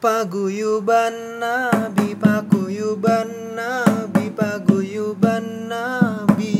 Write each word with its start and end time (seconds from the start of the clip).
Paguyuban 0.00 1.36
Nabi, 1.36 2.16
paguyuban 2.16 3.52
Nabi, 3.52 4.32
paguyuban 4.32 5.68
Nabi. 5.68 6.56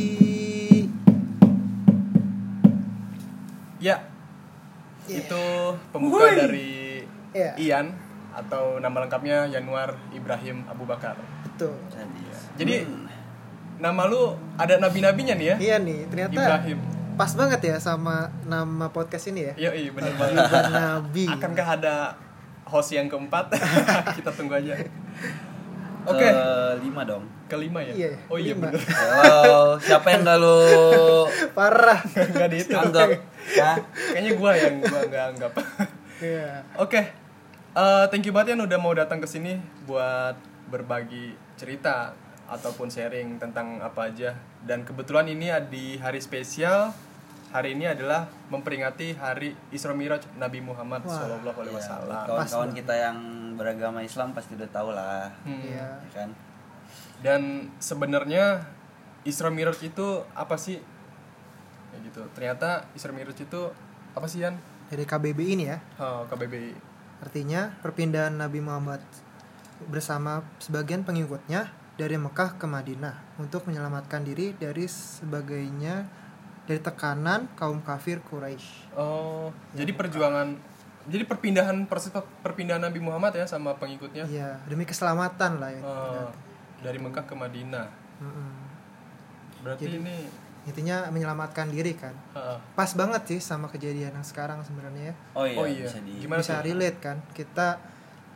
Ya, 3.81 3.97
Yeah. 5.09 5.25
itu 5.25 5.45
pembuka 5.89 6.21
Wuih. 6.21 6.37
dari 6.37 6.71
Iya. 7.33 7.53
Ian 7.57 7.97
atau 8.37 8.77
nama 8.77 9.09
lengkapnya 9.09 9.49
Yanuar 9.49 9.97
Ibrahim 10.13 10.61
Abu 10.69 10.85
Bakar. 10.85 11.17
Betul. 11.41 11.81
Jadi 12.61 12.85
nama 13.81 14.05
lu 14.05 14.37
ada 14.61 14.77
nabi-nabinya 14.77 15.33
nih 15.33 15.47
ya? 15.49 15.57
Iya 15.57 15.77
nih, 15.81 16.05
ternyata 16.13 16.37
Ibrahim. 16.37 16.79
pas 17.17 17.33
banget 17.33 17.61
ya 17.65 17.77
sama 17.81 18.29
nama 18.45 18.93
podcast 18.93 19.33
ini 19.33 19.49
ya. 19.49 19.53
Iya, 19.57 19.71
iya 19.73 19.91
bener 19.97 20.13
banget. 20.13 20.45
Nabi. 20.77 21.25
Akankah 21.25 21.69
ada 21.81 21.97
host 22.71 22.95
yang 22.95 23.07
keempat? 23.07 23.51
Kita 24.17 24.31
tunggu 24.31 24.55
aja. 24.55 24.79
Oke, 26.01 26.25
Eh, 26.25 26.73
lima 26.81 27.05
dong. 27.05 27.27
kelima 27.45 27.83
ya? 27.83 27.93
Iya, 27.93 28.11
oh 28.31 28.39
iya 28.39 28.55
lima. 28.55 28.71
bener. 28.71 28.81
Wow, 28.81 29.67
siapa 29.77 30.07
yang 30.09 30.23
gak 30.23 30.39
lu 30.39 30.57
Parah. 31.59 31.99
Enggak 32.09 32.49
dihitung. 32.49 32.79
anggap? 32.81 33.09
Hah? 33.59 33.77
Kayaknya 34.09 34.33
gua 34.39 34.51
yang 34.55 34.75
gua 34.81 35.01
nggak 35.05 35.25
anggap. 35.35 35.53
Iya. 36.21 36.63
Oke, 36.79 37.01
Eh, 37.71 38.05
thank 38.09 38.23
you 38.23 38.31
banget 38.31 38.55
ya 38.55 38.67
udah 38.67 38.79
mau 38.79 38.91
datang 38.91 39.19
ke 39.19 39.27
sini 39.27 39.55
buat 39.85 40.35
berbagi 40.67 41.35
cerita 41.55 42.11
ataupun 42.47 42.87
sharing 42.87 43.39
tentang 43.39 43.79
apa 43.79 44.11
aja. 44.11 44.35
Dan 44.61 44.83
kebetulan 44.83 45.27
ini 45.27 45.47
di 45.63 45.95
hari 45.97 46.19
spesial. 46.19 46.91
Hari 47.51 47.75
ini 47.75 47.83
adalah 47.83 48.31
memperingati 48.47 49.19
hari 49.19 49.59
Isra 49.75 49.91
Miraj 49.91 50.23
Nabi 50.39 50.63
Muhammad. 50.63 51.03
Shallallahu 51.03 51.59
Alaihi 51.59 51.75
Ya, 51.75 51.83
Wasallam. 51.83 52.19
Kawan-kawan 52.25 52.71
kita 52.71 52.95
yang 52.95 53.19
beragama 53.59 53.99
Islam 54.01 54.31
pasti 54.31 54.55
udah 54.55 54.71
tahu 54.71 54.95
lah, 54.95 55.35
Hmm. 55.43 55.59
Iya. 55.61 55.99
ya 55.99 56.11
kan? 56.15 56.31
Dan 57.21 57.41
sebenarnya 57.77 58.71
Isra 59.23 59.51
Miraj 59.51 59.83
itu 59.83 60.23
apa 60.31 60.55
sih? 60.55 60.79
Ya 61.91 61.97
gitu. 62.01 62.23
Ternyata 62.33 62.87
Isra 62.95 63.11
Miraj 63.11 63.35
itu 63.37 63.61
apa 64.15 64.27
sih 64.31 64.41
Yan? 64.41 64.55
Dari 64.87 65.03
KBB 65.03 65.39
ini 65.51 65.65
ya. 65.67 65.83
Oh, 65.99 66.23
KBBI. 66.27 66.79
Artinya 67.21 67.75
perpindahan 67.83 68.33
Nabi 68.33 68.63
Muhammad 68.63 69.03
bersama 69.85 70.47
sebagian 70.57 71.03
pengikutnya 71.03 71.67
dari 71.95 72.15
Mekah 72.15 72.57
ke 72.57 72.65
Madinah 72.65 73.37
untuk 73.37 73.67
menyelamatkan 73.67 74.23
diri 74.23 74.55
dari 74.55 74.87
sebagainya 74.87 76.07
dari 76.71 76.79
tekanan 76.79 77.51
kaum 77.59 77.83
kafir 77.83 78.23
Quraisy. 78.23 78.95
Oh, 78.95 79.51
jadi 79.75 79.91
perjuangan 79.91 80.55
jadi 81.11 81.27
perpindahan 81.27 81.83
perpindahan 82.47 82.79
Nabi 82.79 83.03
Muhammad 83.03 83.35
ya 83.35 83.43
sama 83.43 83.75
pengikutnya 83.75 84.23
Iya, 84.23 84.63
demi 84.71 84.87
keselamatan 84.87 85.59
lah 85.59 85.75
ya. 85.75 85.83
Oh, 85.83 86.31
dari 86.79 87.03
Mekah 87.03 87.27
ke 87.27 87.35
Madinah. 87.35 87.91
Mm-mm. 88.23 88.51
Berarti 89.61 89.91
Jadi- 89.91 89.99
ini 89.99 90.17
Intinya 90.61 91.09
menyelamatkan 91.09 91.73
diri 91.73 91.97
kan. 91.97 92.13
Heeh. 92.37 92.59
Pas 92.77 92.93
banget 92.93 93.25
sih 93.27 93.41
sama 93.41 93.65
kejadian 93.67 94.13
yang 94.13 94.23
sekarang 94.23 94.61
sebenarnya 94.61 95.11
ya. 95.11 95.15
Oh 95.33 95.49
iya, 95.49 95.57
Oh 95.57 95.65
iya. 95.65 95.89
bisa 95.89 95.99
di 96.05 96.21
Gimana 96.21 96.45
Bisa 96.45 96.61
relate 96.61 96.99
kan. 97.01 97.17
Kita 97.33 97.81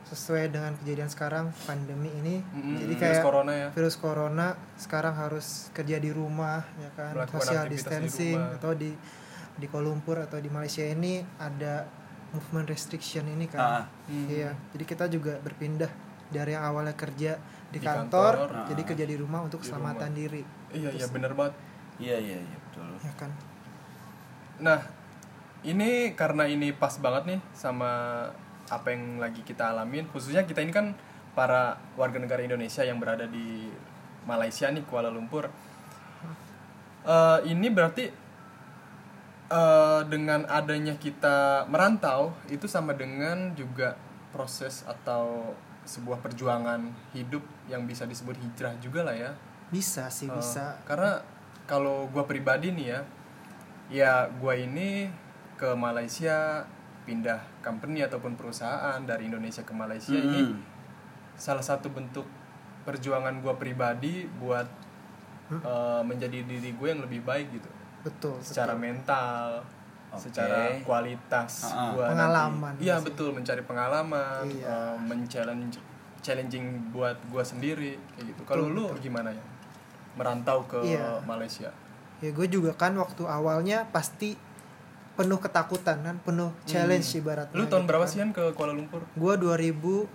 sesuai 0.05 0.49
dengan 0.49 0.77
kejadian 0.77 1.09
sekarang 1.09 1.49
pandemi 1.65 2.13
ini. 2.15 2.45
Mm-mm, 2.45 2.77
Jadi 2.77 2.93
virus 2.93 3.01
kayak 3.01 3.23
corona 3.23 3.53
ya. 3.53 3.69
virus 3.71 3.97
corona 3.97 4.47
sekarang 4.75 5.15
harus 5.15 5.47
kerja 5.71 5.97
di 5.97 6.11
rumah 6.11 6.61
ya 6.77 6.91
kan 6.93 7.13
Melakukan 7.15 7.41
social 7.43 7.65
di 7.65 7.73
distancing 7.73 8.37
rumah. 8.37 8.55
atau 8.55 8.73
di 8.73 8.91
di 9.55 9.67
Kuala 9.67 9.87
Lumpur 9.87 10.19
atau 10.19 10.37
di 10.37 10.49
Malaysia 10.49 10.83
ini 10.83 11.23
ada 11.37 11.87
movement 12.31 12.67
restriction 12.67 13.25
ini 13.27 13.47
kan 13.47 13.61
Ah, 13.61 13.85
Hmm. 14.05 14.27
iya 14.27 14.53
jadi 14.71 14.85
kita 14.85 15.05
juga 15.07 15.39
berpindah 15.39 15.89
dari 16.27 16.53
yang 16.53 16.65
awalnya 16.65 16.93
kerja 16.93 17.39
di, 17.69 17.79
Di 17.79 17.81
kantor, 17.81 18.33
kantor, 18.45 18.69
jadi 18.69 18.83
ah. 18.83 18.87
kerja 18.87 19.05
di 19.05 19.17
rumah 19.17 19.41
untuk 19.41 19.59
Di 19.59 19.65
keselamatan 19.65 20.11
diri 20.13 20.43
Iya, 20.71 20.91
iya 20.93 21.07
bener 21.07 21.33
banget. 21.33 21.55
iya 21.97 22.17
iya 22.19 22.39
iya 22.39 22.59
betul. 22.61 22.91
ya 23.01 23.13
kan 23.15 23.31
Nah, 24.57 24.81
ini 25.63 25.91
karena 26.13 26.45
ini 26.45 26.71
pas 26.71 26.95
banget 26.97 27.23
nih 27.27 27.41
sama 27.53 27.91
apa 28.71 28.93
yang 28.93 29.21
lagi 29.21 29.45
kita 29.45 29.73
alamin. 29.75 30.09
Khususnya 30.09 30.45
kita 30.49 30.65
ini 30.65 30.73
kan 30.73 30.97
para 31.35 31.77
warga 31.99 32.23
negara 32.23 32.41
Indonesia 32.41 32.87
yang 32.87 33.03
berada 33.03 33.27
di 33.27 33.69
Malaysia 34.25 34.71
nih 34.71 34.85
Kuala 34.89 35.13
Lumpur. 35.13 35.51
Eh, 37.05 37.39
ini 37.53 37.69
berarti 37.69 38.09
eh, 39.53 40.01
dengan 40.09 40.49
adanya 40.49 40.97
kita 40.97 41.69
merantau 41.69 42.33
itu 42.49 42.65
sama 42.65 42.97
dengan 42.97 43.53
juga 43.53 44.01
proses 44.33 44.83
atau 44.89 45.53
sebuah 45.85 46.25
perjuangan 46.25 46.81
hidup 47.13 47.45
yang 47.69 47.85
bisa 47.85 48.09
disebut 48.09 48.41
hijrah 48.41 48.73
juga 48.81 49.05
lah 49.05 49.17
ya. 49.17 49.33
bisa 49.69 50.07
sih 50.09 50.31
Uh, 50.31 50.39
bisa 50.39 50.81
karena 50.89 51.21
kalau 51.69 52.07
gua 52.13 52.25
pribadi 52.29 52.71
nih 52.71 52.87
ya 52.95 53.01
ya 53.91 54.13
gua 54.39 54.55
ini 54.55 55.11
ke 55.61 55.73
Malaysia 55.75 56.65
pindah 57.05 57.37
company 57.61 58.01
ataupun 58.01 58.33
perusahaan 58.33 58.97
dari 59.01 59.27
Indonesia 59.27 59.61
ke 59.61 59.73
Malaysia 59.73 60.13
ini 60.13 60.41
Mm. 60.43 60.57
salah 61.35 61.61
satu 61.61 61.89
bentuk 61.89 62.25
perjuangan 62.83 63.39
gua 63.39 63.55
pribadi 63.55 64.25
buat 64.35 64.65
uh, 65.59 66.01
menjadi 66.01 66.41
diri 66.43 66.73
gue 66.73 66.89
yang 66.89 67.01
lebih 67.01 67.21
baik 67.23 67.53
gitu 67.53 67.71
betul 68.03 68.37
secara 68.39 68.73
betul. 68.73 68.85
mental 68.87 69.45
Oke. 70.11 70.21
secara 70.23 70.59
kualitas 70.81 71.53
Ha-ha. 71.67 71.91
gua 71.91 72.05
nanti. 72.05 72.13
Pengalaman 72.15 72.73
iya 72.79 72.97
betul 72.99 73.33
mencari 73.33 73.63
pengalaman 73.63 74.45
Iya. 74.47 74.65
uh, 74.65 74.97
men-challenge 74.99 75.77
challenging 76.21 76.65
buat 76.89 77.17
gua 77.27 77.43
sendiri 77.43 78.01
kayak 78.11 78.25
gitu 78.31 78.43
kalau 78.45 78.65
lu 78.67 78.89
betul. 78.89 79.01
gimana 79.03 79.29
ya 79.29 79.45
merantau 80.15 80.65
ke 80.65 80.81
Iya. 80.81 81.21
Malaysia 81.23 81.69
ya 82.17 82.31
gue 82.31 82.47
juga 82.47 82.73
kan 82.73 82.95
waktu 82.95 83.21
awalnya 83.23 83.85
pasti 83.87 84.39
penuh 85.15 85.39
ketakutan 85.39 85.97
kan 86.01 86.17
penuh 86.19 86.51
challenge 86.65 87.07
ibaratnya 87.15 87.53
Hmm. 87.53 87.61
lu 87.61 87.67
tahun 87.67 87.81
gitu 87.81 87.89
berapa 87.89 88.03
kan. 88.03 88.11
sih 88.11 88.19
kan 88.19 88.31
ke 88.31 88.45
Kuala 88.53 88.73
Lumpur 88.73 89.03
Gue 89.09 89.35
2017 89.37 90.11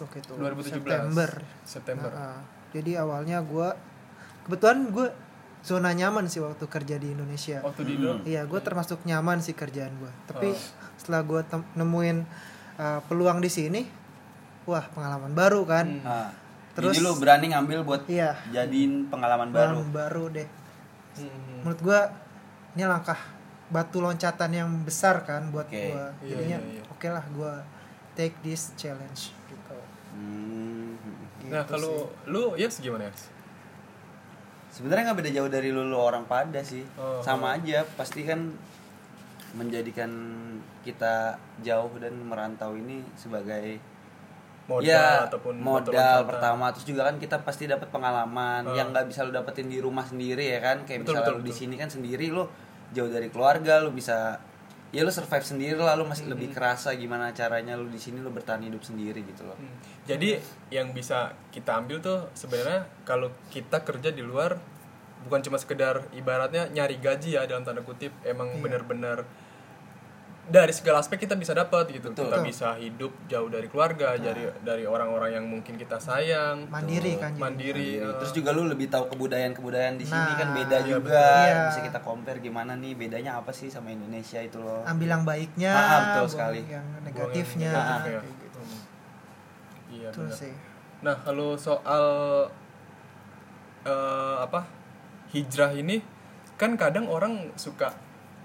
waktu 0.00 0.16
itu. 0.18 0.32
2017. 0.34 0.72
September. 0.72 1.30
September 1.62 2.10
Nah, 2.10 2.24
ah. 2.32 2.40
jadi 2.70 2.90
awalnya 2.98 3.38
gue 3.42 3.68
kebetulan 4.42 4.88
gue 4.88 5.06
zona 5.60 5.92
nyaman 5.92 6.24
sih 6.24 6.40
waktu 6.40 6.64
kerja 6.66 6.96
di 6.96 7.12
Indonesia. 7.12 7.60
waktu 7.60 7.84
di 7.84 7.92
Hmm. 7.94 8.00
Indo 8.00 8.12
Iya, 8.24 8.42
gue 8.42 8.60
termasuk 8.60 9.04
nyaman 9.04 9.38
sih 9.38 9.52
kerjaan 9.52 9.92
gue. 9.94 10.12
Tapi 10.26 10.48
Oh. 10.48 10.60
setelah 10.96 11.20
gue 11.22 11.40
nemuin 11.74 12.18
uh, 12.74 13.00
peluang 13.04 13.38
di 13.38 13.50
sini, 13.50 13.84
wah 14.64 14.80
pengalaman 14.86 15.30
baru 15.30 15.62
kan. 15.62 15.84
Hmm. 15.86 16.00
Nah, 16.00 16.32
Terus- 16.72 16.96
jadi 16.96 17.02
lu 17.02 17.12
berani 17.14 17.52
ngambil 17.52 17.84
buat 17.84 18.02
Iya, 18.06 18.40
jadiin 18.48 19.04
pengalaman 19.06 19.52
baru. 19.52 19.84
pengalaman 19.84 19.90
baru 19.90 20.24
deh. 20.32 20.48
Hmm. 21.12 21.60
Menurut 21.60 21.80
gue 21.82 22.00
ini 22.72 22.84
langkah 22.84 23.20
batu 23.70 24.02
loncatan 24.02 24.50
yang 24.50 24.70
besar 24.82 25.22
kan 25.22 25.48
buat 25.48 25.66
Oke. 25.66 25.78
gue. 25.94 26.06
Iya, 26.26 26.28
Jadinya 26.34 26.58
iya, 26.58 26.74
iya. 26.78 26.82
oke 26.90 27.06
lah 27.06 27.24
gue 27.24 27.52
take 28.12 28.34
this 28.42 28.74
challenge 28.74 29.30
gitu. 29.46 29.76
Hmm. 30.12 30.98
nah 31.46 31.62
Gitu 31.62 31.70
kalau 31.70 31.94
lu 32.26 32.54
yes 32.54 32.78
gimana 32.78 33.06
ya 33.06 33.14
Sebenarnya 34.70 35.10
nggak 35.10 35.18
beda 35.18 35.30
jauh 35.34 35.50
dari 35.50 35.68
lu, 35.74 35.82
lu 35.82 35.98
orang 35.98 36.22
pada 36.26 36.62
sih. 36.62 36.86
Oh. 36.94 37.18
Sama 37.18 37.58
aja, 37.58 37.82
pasti 37.98 38.22
kan 38.22 38.54
menjadikan 39.50 40.06
kita 40.86 41.34
jauh 41.60 41.90
dan 41.98 42.14
merantau 42.22 42.78
ini 42.78 43.02
sebagai 43.18 43.82
modal 44.70 44.86
ya, 44.86 45.26
ataupun 45.26 45.58
modal 45.58 46.22
pertama 46.22 46.70
terus 46.70 46.86
juga 46.86 47.10
kan 47.10 47.18
kita 47.18 47.42
pasti 47.42 47.66
dapat 47.66 47.90
pengalaman 47.90 48.62
Oh. 48.70 48.78
yang 48.78 48.94
nggak 48.94 49.10
bisa 49.10 49.26
lu 49.26 49.34
dapetin 49.34 49.66
di 49.66 49.82
rumah 49.82 50.06
sendiri 50.06 50.54
ya 50.54 50.62
kan 50.62 50.86
kayak 50.86 51.02
Betul, 51.02 51.18
misalnya 51.18 51.26
betul, 51.26 51.42
lu 51.42 51.48
di 51.50 51.54
sini 51.58 51.74
kan 51.74 51.90
sendiri 51.90 52.26
lu 52.30 52.46
jauh 52.90 53.06
dari 53.06 53.28
keluarga 53.28 53.78
lu 53.78 53.90
bisa 53.90 54.40
ya 54.90 55.00
lu 55.00 55.08
survive 55.08 55.44
sendiri 55.44 55.76
lah 55.76 55.94
lu 55.94 56.02
masih 56.02 56.26
lebih 56.26 56.50
kerasa 56.50 56.90
gimana 56.92 57.30
caranya 57.30 57.74
lu 57.74 57.86
di 57.86 57.96
sini 57.96 58.18
lu 58.18 58.28
bertahan 58.28 58.60
hidup 58.60 58.80
sendiri 58.80 59.22
gitu 59.22 59.42
loh 59.42 59.54
Hmm. 59.54 59.70
jadi 60.04 60.42
yang 60.68 60.90
bisa 60.90 61.30
kita 61.48 61.76
ambil 61.76 61.98
tuh 62.00 62.26
sebenarnya 62.32 62.84
kalau 63.04 63.30
kita 63.48 63.80
kerja 63.80 64.10
di 64.10 64.20
luar 64.20 64.58
bukan 65.20 65.40
cuma 65.40 65.56
sekedar 65.56 66.02
ibaratnya 66.12 66.66
nyari 66.68 66.96
gaji 66.96 67.36
ya 67.36 67.44
dalam 67.44 67.62
tanda 67.62 67.80
kutip 67.80 68.10
emang 68.24 68.50
Iya. 68.50 68.60
bener-bener 68.60 69.18
dari 70.42 70.70
segala 70.70 70.98
aspek 70.98 71.20
kita 71.20 71.34
bisa 71.34 71.52
dapat 71.52 71.86
gitu 71.88 72.08
Betul. 72.08 72.26
kita 72.26 72.36
Betul. 72.36 72.48
bisa 72.48 72.68
hidup 72.74 73.12
jauh 73.26 73.46
dari 73.46 73.66
keluarga 73.66 74.14
dari 74.14 74.48
dari 74.60 74.82
orang-orang 74.82 75.30
yang 75.32 75.46
mungkin 75.46 75.74
kita 75.74 75.96
sayang 75.96 76.64
Mandiri 76.66 77.12
tuh, 77.12 77.20
kan 77.20 77.30
jadi. 77.30 77.40
mandiri, 77.40 77.86
Mandiri. 77.94 78.02
eh. 78.02 78.14
Terus 78.18 78.32
juga 78.32 78.50
lu 78.50 78.64
lebih 78.64 78.88
tahu 78.88 79.04
kebudayaan-kebudayaan 79.06 79.94
di 79.94 80.04
sini 80.04 80.16
Nah, 80.26 80.34
kan 80.34 80.48
beda 80.50 80.76
iya, 80.76 80.88
juga. 80.88 80.98
betul. 81.04 81.44
Iya. 81.44 81.54
Bisa 81.66 81.80
kita 81.84 81.98
compare 82.00 82.38
gimana 82.40 82.72
nih 82.74 82.92
bedanya 82.94 83.32
apa 83.36 83.50
sih 83.50 83.68
sama 83.68 83.90
Indonesia 83.90 84.40
itu 84.40 84.56
loh. 84.56 84.82
ambil 84.82 85.08
yang 85.08 85.22
baiknya 85.22 85.70
Ah, 85.70 85.84
betul 85.84 86.00
buang 86.18 86.30
sekali. 86.30 86.58
yang 86.58 86.66
Buang 86.66 86.74
yang 86.74 87.04
negatifnya 87.04 87.70
negatif 87.70 88.10
ya. 88.10 88.20
gitu. 88.24 88.60
Iya 89.92 90.08
Itu 90.08 90.20
benar. 90.24 90.34
sih 90.34 90.52
Nah, 91.00 91.16
kalau 91.18 91.50
soal 91.56 92.04
eh, 93.82 94.36
apa 94.38 94.60
hijrah 95.30 95.72
ini 95.72 96.02
kan 96.54 96.74
kadang 96.74 97.06
orang 97.06 97.54
suka 97.54 97.94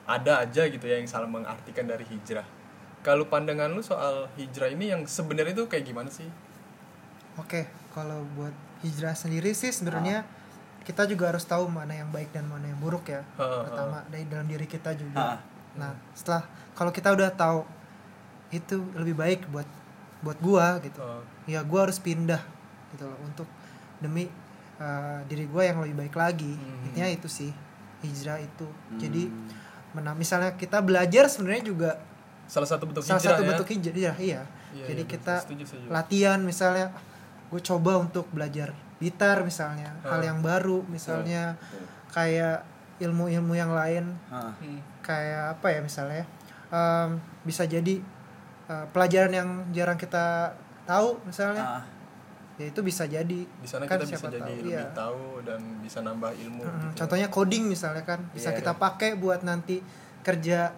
ada 0.05 0.41
aja 0.41 0.65
gitu 0.65 0.85
ya 0.85 0.97
yang 0.97 1.09
salah 1.09 1.25
mengartikan 1.25 1.85
dari 1.85 2.05
hijrah. 2.05 2.45
kalau 3.01 3.25
pandangan 3.25 3.69
lu 3.69 3.81
soal 3.81 4.25
hijrah 4.33 4.69
ini 4.69 4.89
yang 4.89 5.05
sebenarnya 5.05 5.53
itu 5.53 5.65
kayak 5.65 5.85
gimana 5.85 6.09
sih 6.09 6.25
Oke, 7.35 7.67
kalau 7.91 8.23
buat 8.33 8.55
hijrah 8.79 9.11
sendiri 9.11 9.51
sih 9.51 9.67
sebenarnya 9.67 10.23
kita 10.87 11.03
juga 11.03 11.33
harus 11.35 11.43
tahu 11.43 11.67
mana 11.67 11.91
yang 11.91 12.07
baik 12.07 12.31
dan 12.31 12.47
mana 12.47 12.69
yang 12.71 12.79
buruk 12.79 13.11
ya. 13.11 13.27
Ha, 13.35 13.43
ha. 13.43 13.57
Pertama 13.67 13.97
dari 14.07 14.23
dalam 14.23 14.47
diri 14.47 14.63
kita 14.63 14.89
Ha. 14.89 14.97
juga. 14.97 15.19
Nah, 15.75 15.91
setelah 16.15 16.47
kalau 16.71 16.95
kita 16.95 17.11
udah 17.11 17.27
tahu 17.35 17.67
itu 18.55 18.79
lebih 18.95 19.19
baik 19.19 19.39
buat 19.51 19.67
buat 20.23 20.37
gua 20.39 20.79
gitu. 20.79 21.01
Oh, 21.03 21.19
Ya 21.43 21.59
gua 21.59 21.89
harus 21.89 21.99
pindah 21.99 22.39
gitu 22.95 23.03
loh 23.03 23.19
untuk 23.19 23.49
demi 23.99 24.31
uh, 24.79 25.19
diri 25.27 25.43
gua 25.51 25.67
yang 25.67 25.83
lebih 25.83 26.07
baik 26.07 26.15
lagi. 26.15 26.55
Hmm. 26.55 26.85
Intinya 26.87 27.09
itu 27.11 27.27
sih 27.27 27.51
hijrah 27.99 28.39
itu. 28.39 28.63
Hmm. 28.63 28.95
Jadi 28.95 29.27
mena- 29.95 30.13
misalnya 30.13 30.53
kita 30.53 30.79
belajar 30.79 31.25
sebenarnya 31.25 31.63
juga 31.65 31.91
salah 32.45 32.67
satu 32.67 32.83
bentuk 32.85 33.01
salah 33.01 33.17
hijrah 33.17 33.31
satu 33.31 33.41
ya 33.41 33.49
bentuk 33.49 33.67
hijrah, 33.69 33.95
iya. 33.95 34.13
Iya, 34.19 34.41
Jadi 34.85 35.01
iya, 35.01 35.09
kita 35.09 35.35
setuju, 35.39 35.63
setuju. 35.65 35.87
latihan 35.87 36.39
misalnya 36.41 36.91
gue 37.47 37.61
coba 37.63 37.95
untuk 37.97 38.27
belajar 38.29 38.75
gitar 38.97 39.39
misalnya 39.41 39.95
hal 40.03 40.19
Ah. 40.19 40.25
yang 40.25 40.39
baru 40.39 40.83
misalnya 40.85 41.55
kayak 42.09 42.67
ilmu-ilmu 42.97 43.53
yang 43.53 43.71
lain 43.71 44.15
Ha. 44.27 44.51
Hmm. 44.53 44.79
kayak 44.99 45.43
apa 45.53 45.67
ya 45.69 45.79
misalnya 45.79 46.23
em, 46.67 47.09
bisa 47.41 47.63
jadi 47.65 48.03
eh, 48.65 48.85
pelajaran 48.89 49.31
yang 49.31 49.49
jarang 49.71 49.95
kita 49.95 50.51
tahu 50.83 51.19
misalnya 51.23 51.63
Ha. 51.63 51.77
Ya 52.55 52.65
itu 52.65 52.79
bisa 52.79 53.03
jadi 53.03 53.39
di 53.43 53.67
sana 53.67 53.83
Kan 53.83 53.99
kita 53.99 54.05
bisa 54.09 54.27
jadi 54.27 54.39
tahu, 54.39 54.55
lebih 54.57 54.71
iya. 54.71 54.83
tahu 54.89 55.23
dan 55.43 55.59
bisa 55.79 55.99
nambah 55.99 56.31
ilmu 56.33 56.61
Mm, 56.61 56.71
gitu. 56.71 56.95
contohnya 56.97 57.27
coding 57.27 57.63
misalnya 57.65 58.01
kan 58.01 58.23
bisa 58.31 58.49
Iya, 58.49 58.57
kita 58.57 58.71
iya. 58.71 58.79
pakai 58.79 59.09
buat 59.13 59.41
nanti 59.41 59.83
kerja 60.21 60.71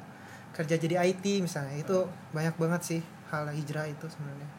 kerja 0.52 0.76
jadi 0.76 0.96
IT 1.06 1.22
misalnya 1.40 1.76
itu 1.76 1.98
banyak 2.32 2.56
banget 2.56 2.82
sih 2.84 3.02
hal 3.28 3.46
hijrah 3.48 3.86
itu 3.86 4.06
sebenarnya 4.08 4.50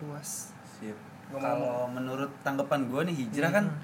luas 0.00 0.48
Sip. 0.72 0.96
Kalau 1.30 1.86
menurut 1.86 2.28
tanggapan 2.42 2.84
gue 2.86 3.00
nih 3.04 3.16
hijrah 3.22 3.50
kan 3.50 3.64
Hmm. 3.66 3.80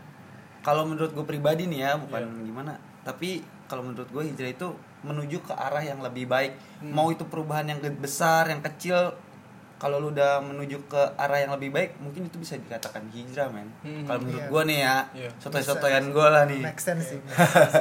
kalau 0.61 0.85
menurut 0.85 1.13
gue 1.13 1.25
pribadi 1.25 1.65
nih 1.65 1.81
ya 1.83 1.93
bukan 1.95 2.25
Iya. 2.25 2.43
gimana 2.43 2.73
tapi 3.03 3.41
kalau 3.65 3.85
menurut 3.85 4.05
gue 4.07 4.23
hijrah 4.25 4.49
itu 4.49 4.69
menuju 5.01 5.41
ke 5.41 5.53
arah 5.53 5.81
yang 5.81 6.01
lebih 6.01 6.25
baik 6.25 6.57
Hmm. 6.81 6.91
mau 6.91 7.09
itu 7.09 7.23
perubahan 7.23 7.69
yang 7.69 7.81
besar 7.97 8.49
yang 8.49 8.61
kecil 8.61 9.13
kalau 9.79 9.99
lu 9.99 10.11
udah 10.11 10.39
menuju 10.39 10.79
ke 10.85 11.03
arah 11.15 11.39
yang 11.39 11.55
lebih 11.55 11.71
baik 11.71 11.95
mungkin 11.99 12.27
itu 12.27 12.37
bisa 12.37 12.55
dikatakan 12.55 13.07
hijrah 13.09 13.47
men 13.47 13.71
Hmm. 13.81 14.03
kalau 14.05 14.21
menurut 14.21 14.43
Iya. 14.43 14.49
gue 14.49 14.63
nih 14.65 14.79
ya 14.81 14.97
Iya. 15.17 15.31
sotoy-sotoyan 15.39 16.05
gue 16.11 16.27
lah 16.29 16.45
nih 16.45 16.63
make 16.63 16.79
sense 16.79 17.09
sih 17.09 17.21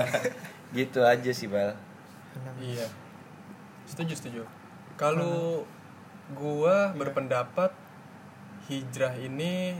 gitu 0.77 1.01
aja 1.01 1.31
sih 1.31 1.47
bal 1.47 1.73
Benar. 2.29 2.53
Iya. 2.59 2.87
Setuju, 3.83 4.13
setuju. 4.13 4.41
Kalau 4.93 5.65
gua 6.29 6.91
Iya. 6.91 6.93
berpendapat 6.93 7.71
hijrah 8.67 9.15
ini 9.15 9.79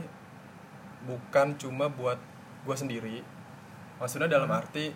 bukan 1.04 1.54
cuma 1.54 1.86
buat 1.86 2.18
gua 2.64 2.74
sendiri. 2.74 3.22
Maksudnya 3.96 4.26
dalam 4.26 4.48
Hmm. 4.48 4.58
arti 4.58 4.90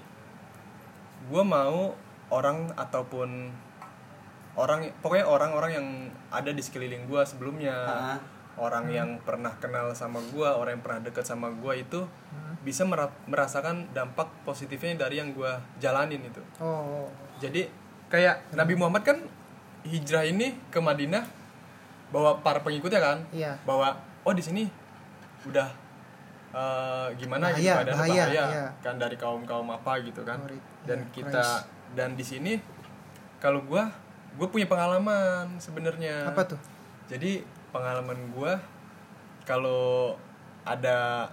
gua 1.29 1.45
mau 1.45 1.95
orang 2.29 2.73
ataupun 2.75 3.53
orang 4.55 4.85
pokoknya 5.01 5.25
orang-orang 5.25 5.71
yang 5.73 5.89
ada 6.29 6.51
di 6.51 6.61
sekeliling 6.61 7.05
gua 7.05 7.25
sebelumnya. 7.25 7.73
Ha. 7.73 8.17
Orang 8.53 8.85
yang 8.87 9.17
pernah 9.21 9.49
kenal 9.57 9.97
sama 9.97 10.21
gua, 10.29 10.53
orang 10.55 10.77
yang 10.77 10.85
pernah 10.85 11.01
dekat 11.03 11.25
sama 11.25 11.49
gua 11.51 11.73
itu 11.73 12.05
Hmm. 12.05 12.53
bisa 12.61 12.85
mera- 12.85 13.13
merasakan 13.25 13.89
dampak 13.91 14.29
positifnya 14.45 14.93
dari 14.99 15.17
yang 15.17 15.33
gua 15.33 15.57
jalanin 15.79 16.21
itu. 16.21 16.41
oh 16.59 17.09
Jadi 17.39 17.65
kayak 18.07 18.53
Nabi 18.53 18.77
Muhammad 18.77 19.03
kan 19.03 19.19
hijrah 19.83 20.23
ini 20.23 20.53
ke 20.69 20.79
Madinah 20.79 21.25
bawa 22.09 22.39
para 22.39 22.61
pengikutnya 22.61 23.01
kan, 23.01 23.19
Iya. 23.33 23.57
bawa 23.65 23.97
oh 24.23 24.31
di 24.31 24.45
sini 24.45 24.69
udah 25.43 25.69
eh, 26.53 27.09
gimana 27.17 27.49
gitu 27.51 27.65
Bahaya, 27.65 27.75
keadaan 27.81 27.97
bahaya, 27.99 28.25
bahaya, 28.29 28.45
iya. 28.53 28.67
kan 28.85 28.95
dari 29.01 29.17
kaum 29.17 29.43
kaum 29.43 29.65
apa 29.67 30.05
gitu 30.05 30.21
kan, 30.21 30.37
dan 30.85 31.01
kita 31.09 31.65
dan 31.97 32.13
di 32.13 32.21
sini 32.21 32.61
kalau 33.39 33.65
gua 33.65 33.89
gue 34.33 34.47
punya 34.47 34.65
pengalaman 34.65 35.57
sebenarnya. 35.57 36.27
apa 36.27 36.43
tuh 36.47 36.61
Jadi 37.07 37.45
pengalaman 37.69 38.31
gua 38.31 38.57
kalau 39.43 40.17
ada 40.63 41.29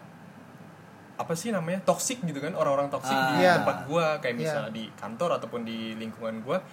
apa 1.15 1.33
sih 1.33 1.51
namanya 1.51 1.83
toksik 1.83 2.19
gitu 2.21 2.39
kan 2.39 2.51
orang-orang 2.51 2.87
toksik 2.87 3.11
Ah. 3.11 3.27
di 3.29 3.43
Iya. 3.43 3.59
tempat 3.59 3.77
gua 3.85 4.17
kayak 4.17 4.35
Iya. 4.35 4.41
misalnya 4.41 4.71
di 4.71 4.85
kantor 4.93 5.35
ataupun 5.35 5.61
di 5.61 5.93
lingkungan 5.93 6.39
gua 6.41 6.63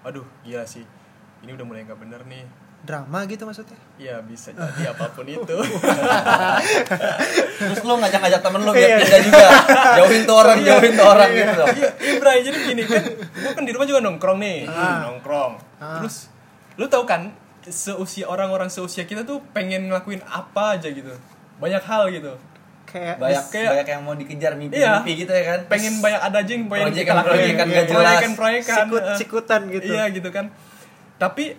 aduh 0.00 0.24
gila 0.40 0.62
sih 0.62 0.84
ini 1.40 1.50
udah 1.50 1.64
mulai 1.64 1.82
nggak 1.82 1.96
bener 1.98 2.20
nih 2.22 2.44
drama 2.84 3.24
gitu 3.24 3.48
maksudnya? 3.48 3.80
Ya 3.96 4.20
bisa 4.20 4.52
jadi 4.52 4.92
apa 4.92 5.08
pun 5.10 5.24
itu. 5.24 5.56
Terus 7.58 7.80
lu 7.80 7.94
ngajak-ngajak 7.96 8.40
temen 8.44 8.60
lu 8.60 8.70
biar 8.70 9.00
pindah 9.00 9.20
juga. 9.24 9.46
Jauhin 9.98 10.22
tuh 10.22 10.36
orang 10.36 10.58
jauhin 10.60 10.92
tuh 10.92 11.06
orang 11.06 11.30
gitu. 11.32 11.62
Iya. 11.64 11.88
Iya, 11.96 12.12
Bray. 12.20 12.38
jadi 12.44 12.58
gini 12.60 12.82
kan 12.84 13.02
gua 13.40 13.52
kan 13.56 13.62
di 13.64 13.72
rumah 13.72 13.86
juga 13.88 14.00
nongkrong 14.04 14.38
nih. 14.38 14.58
Ah. 14.68 15.08
nongkrong. 15.08 15.52
Ah. 15.80 15.98
terus 16.00 16.28
lu 16.76 16.86
tahu 16.86 17.08
kan 17.08 17.32
seusia 17.64 18.28
orang-orang 18.28 18.68
seusia 18.68 19.08
kita 19.08 19.24
tuh 19.24 19.40
pengen 19.56 19.88
ngelakuin 19.88 20.20
apa 20.28 20.76
aja 20.76 20.92
gitu. 20.92 21.10
Banyak 21.56 21.82
hal 21.82 22.12
gitu. 22.12 22.36
Kayak 22.84 23.16
banyak 23.18 23.44
kayak- 23.48 23.70
banyak 23.72 23.88
yang 23.88 24.02
mau 24.04 24.14
dikejar 24.14 24.52
Iya. 24.52 24.60
mimpi-mimpi 24.60 25.12
gitu 25.24 25.32
ya 25.32 25.44
kan. 25.48 25.60
Pengen 25.66 25.94
banyak 25.98 26.20
ada 26.20 26.38
aja 26.38 26.52
yang 26.52 26.66
pengen 26.68 26.92
jelas. 26.92 27.24
proyekan-proyekan 27.88 28.76
sikut 28.76 29.02
eh. 29.02 29.16
sikutan 29.16 29.60
gitu. 29.72 29.90
Iya 29.96 30.04
gitu 30.12 30.28
kan. 30.28 30.52
Tapi 31.16 31.56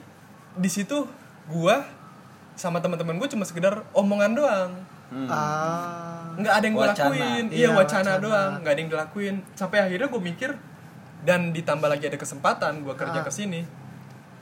di 0.55 0.67
situ 0.67 1.05
gua 1.45 1.85
sama 2.53 2.79
teman-teman 2.79 3.15
gue 3.15 3.27
cuma 3.27 3.43
sekedar 3.43 3.83
omongan 3.91 4.33
doang 4.33 4.71
Hmm. 5.05 5.29
ah 5.29 6.33
nggak 6.33 6.49
ada 6.51 6.65
yang 6.65 6.73
gue 6.73 6.87
lakuin 6.87 7.45
Iya, 7.47 7.53
iya 7.53 7.69
wacana, 7.69 7.85
wacana. 8.09 8.11
doang 8.17 8.51
nggak 8.57 8.73
ada 8.73 8.79
yang 8.79 8.89
dilakuin 8.89 9.35
sampai 9.53 9.77
akhirnya 9.79 10.07
gue 10.07 10.17
mikir 10.19 10.49
dan 11.21 11.51
ditambah 11.51 11.85
lagi 11.85 12.05
ada 12.05 12.17
kesempatan 12.17 12.81
gue 12.81 12.89
kerja 12.91 13.19
Ah. 13.19 13.23
ke 13.23 13.29
sini 13.29 13.61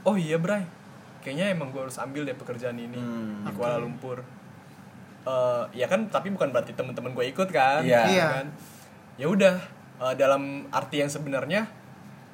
oh 0.01 0.15
iya 0.15 0.37
bray 0.37 0.63
kayaknya 1.19 1.51
emang 1.51 1.67
gue 1.69 1.81
harus 1.81 1.97
ambil 1.97 2.23
deh 2.23 2.31
pekerjaan 2.33 2.75
ini 2.75 2.95
Hmm. 2.95 3.43
di 3.43 3.51
Kuala 3.51 3.75
Lumpur 3.75 4.23
Eh, 5.21 5.63
ya 5.73 5.87
kan 5.87 6.07
tapi 6.07 6.27
bukan 6.29 6.47
berarti 6.49 6.71
teman-teman 6.71 7.11
gue 7.11 7.25
ikut 7.25 7.47
kan 7.47 7.79
Iya. 7.79 7.99
gitu 8.01 8.11
Iya. 8.13 8.27
kan 8.33 8.45
ya 9.15 9.27
udah 9.29 9.55
eh, 10.01 10.13
dalam 10.15 10.43
arti 10.69 10.99
yang 10.99 11.07
sebenarnya 11.07 11.67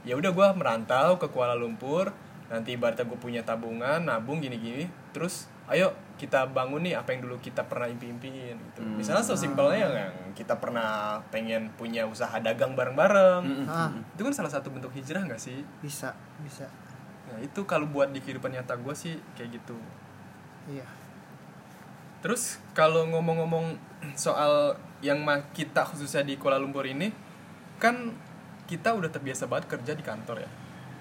ya 0.01 0.13
udah 0.15 0.31
gue 0.31 0.47
merantau 0.53 1.17
ke 1.17 1.25
Kuala 1.27 1.53
Lumpur 1.53 2.09
nanti 2.49 2.73
ibaratnya 2.73 3.05
gue 3.05 3.19
punya 3.21 3.45
tabungan 3.45 4.01
nabung 4.01 4.41
gini-gini 4.41 4.89
terus 5.13 5.45
ayo 5.69 5.93
kita 6.17 6.49
bangun 6.49 6.81
nih 6.81 6.97
apa 6.97 7.13
yang 7.13 7.29
dulu 7.29 7.37
kita 7.39 7.61
pernah 7.69 7.85
impi-impiin 7.87 8.57
gitu. 8.57 8.81
Hmm. 8.81 8.97
misalnya 8.97 9.21
sesimpelnya 9.21 9.77
yang, 9.85 9.93
yang 9.95 10.15
kita 10.33 10.57
pernah 10.57 11.21
pengen 11.29 11.69
punya 11.77 12.03
usaha 12.09 12.33
dagang 12.41 12.73
bareng-bareng. 12.73 13.43
Mm-mm. 13.45 13.65
ah. 13.69 13.93
itu 14.17 14.21
kan 14.25 14.33
salah 14.33 14.51
satu 14.51 14.73
bentuk 14.73 14.91
hijrah 14.97 15.23
nggak 15.29 15.39
sih? 15.39 15.61
Bisa 15.79 16.11
bisa. 16.41 16.65
Nah 17.29 17.37
itu 17.39 17.63
kalau 17.69 17.85
buat 17.87 18.09
di 18.09 18.19
kehidupan 18.19 18.51
nyata 18.51 18.75
gue 18.81 18.95
sih 18.97 19.15
kayak 19.37 19.61
gitu. 19.61 19.77
Iya. 20.67 20.83
Terus 22.19 22.59
kalau 22.75 23.07
ngomong-ngomong 23.07 23.79
soal 24.19 24.75
yang 24.99 25.23
ma- 25.23 25.45
kita 25.55 25.87
khususnya 25.87 26.25
di 26.25 26.35
Kuala 26.35 26.59
Lumpur 26.59 26.83
ini 26.83 27.13
kan 27.79 28.11
kita 28.67 28.91
udah 28.91 29.07
terbiasa 29.07 29.47
banget 29.47 29.71
kerja 29.71 29.95
di 29.95 30.03
kantor 30.03 30.43
ya. 30.43 30.49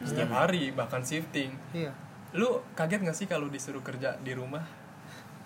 Setiap 0.01 0.31
hari 0.31 0.71
bahkan 0.71 1.01
shifting. 1.01 1.55
iya 1.71 1.91
Lu 2.31 2.61
kaget 2.73 3.01
gak 3.03 3.15
sih 3.15 3.25
kalau 3.25 3.49
disuruh 3.49 3.81
kerja 3.81 4.15
di 4.19 4.33
rumah? 4.33 4.63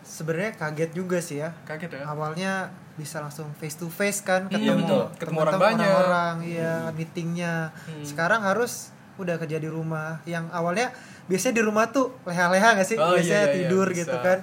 sebenarnya 0.03 0.59
kaget 0.59 0.91
juga 0.93 1.19
sih 1.19 1.39
ya 1.39 1.55
Kaget 1.63 1.95
ya? 1.95 2.03
awalnya 2.05 2.53
bisa 2.93 3.23
langsung 3.23 3.47
face 3.55 3.79
to 3.79 3.87
face 3.87 4.19
kan 4.21 4.51
Iya, 4.51 4.75
ketemu 4.75 4.83
betul. 4.83 5.03
Ketemu 5.17 5.39
orang 5.41 5.55
banyak. 5.63 5.91
orang 5.95 6.35
iya 6.43 6.75
meetingnya 6.91 7.71
Hmm. 7.87 8.03
sekarang 8.03 8.43
harus 8.43 8.91
udah 9.15 9.39
kerja 9.39 9.57
di 9.57 9.69
rumah 9.69 10.19
yang 10.25 10.51
awalnya 10.51 10.91
biasanya 11.25 11.55
di 11.55 11.63
rumah 11.63 11.87
tuh 11.87 12.11
leha-leha 12.25 12.75
gak 12.75 12.83
sih 12.85 12.97
Oh, 12.97 13.15
iya, 13.15 13.17
biasanya 13.17 13.39
iya, 13.39 13.47
iya, 13.47 13.55
tidur 13.57 13.87
bisa. 13.87 13.99
gitu 14.03 14.17
kan 14.19 14.39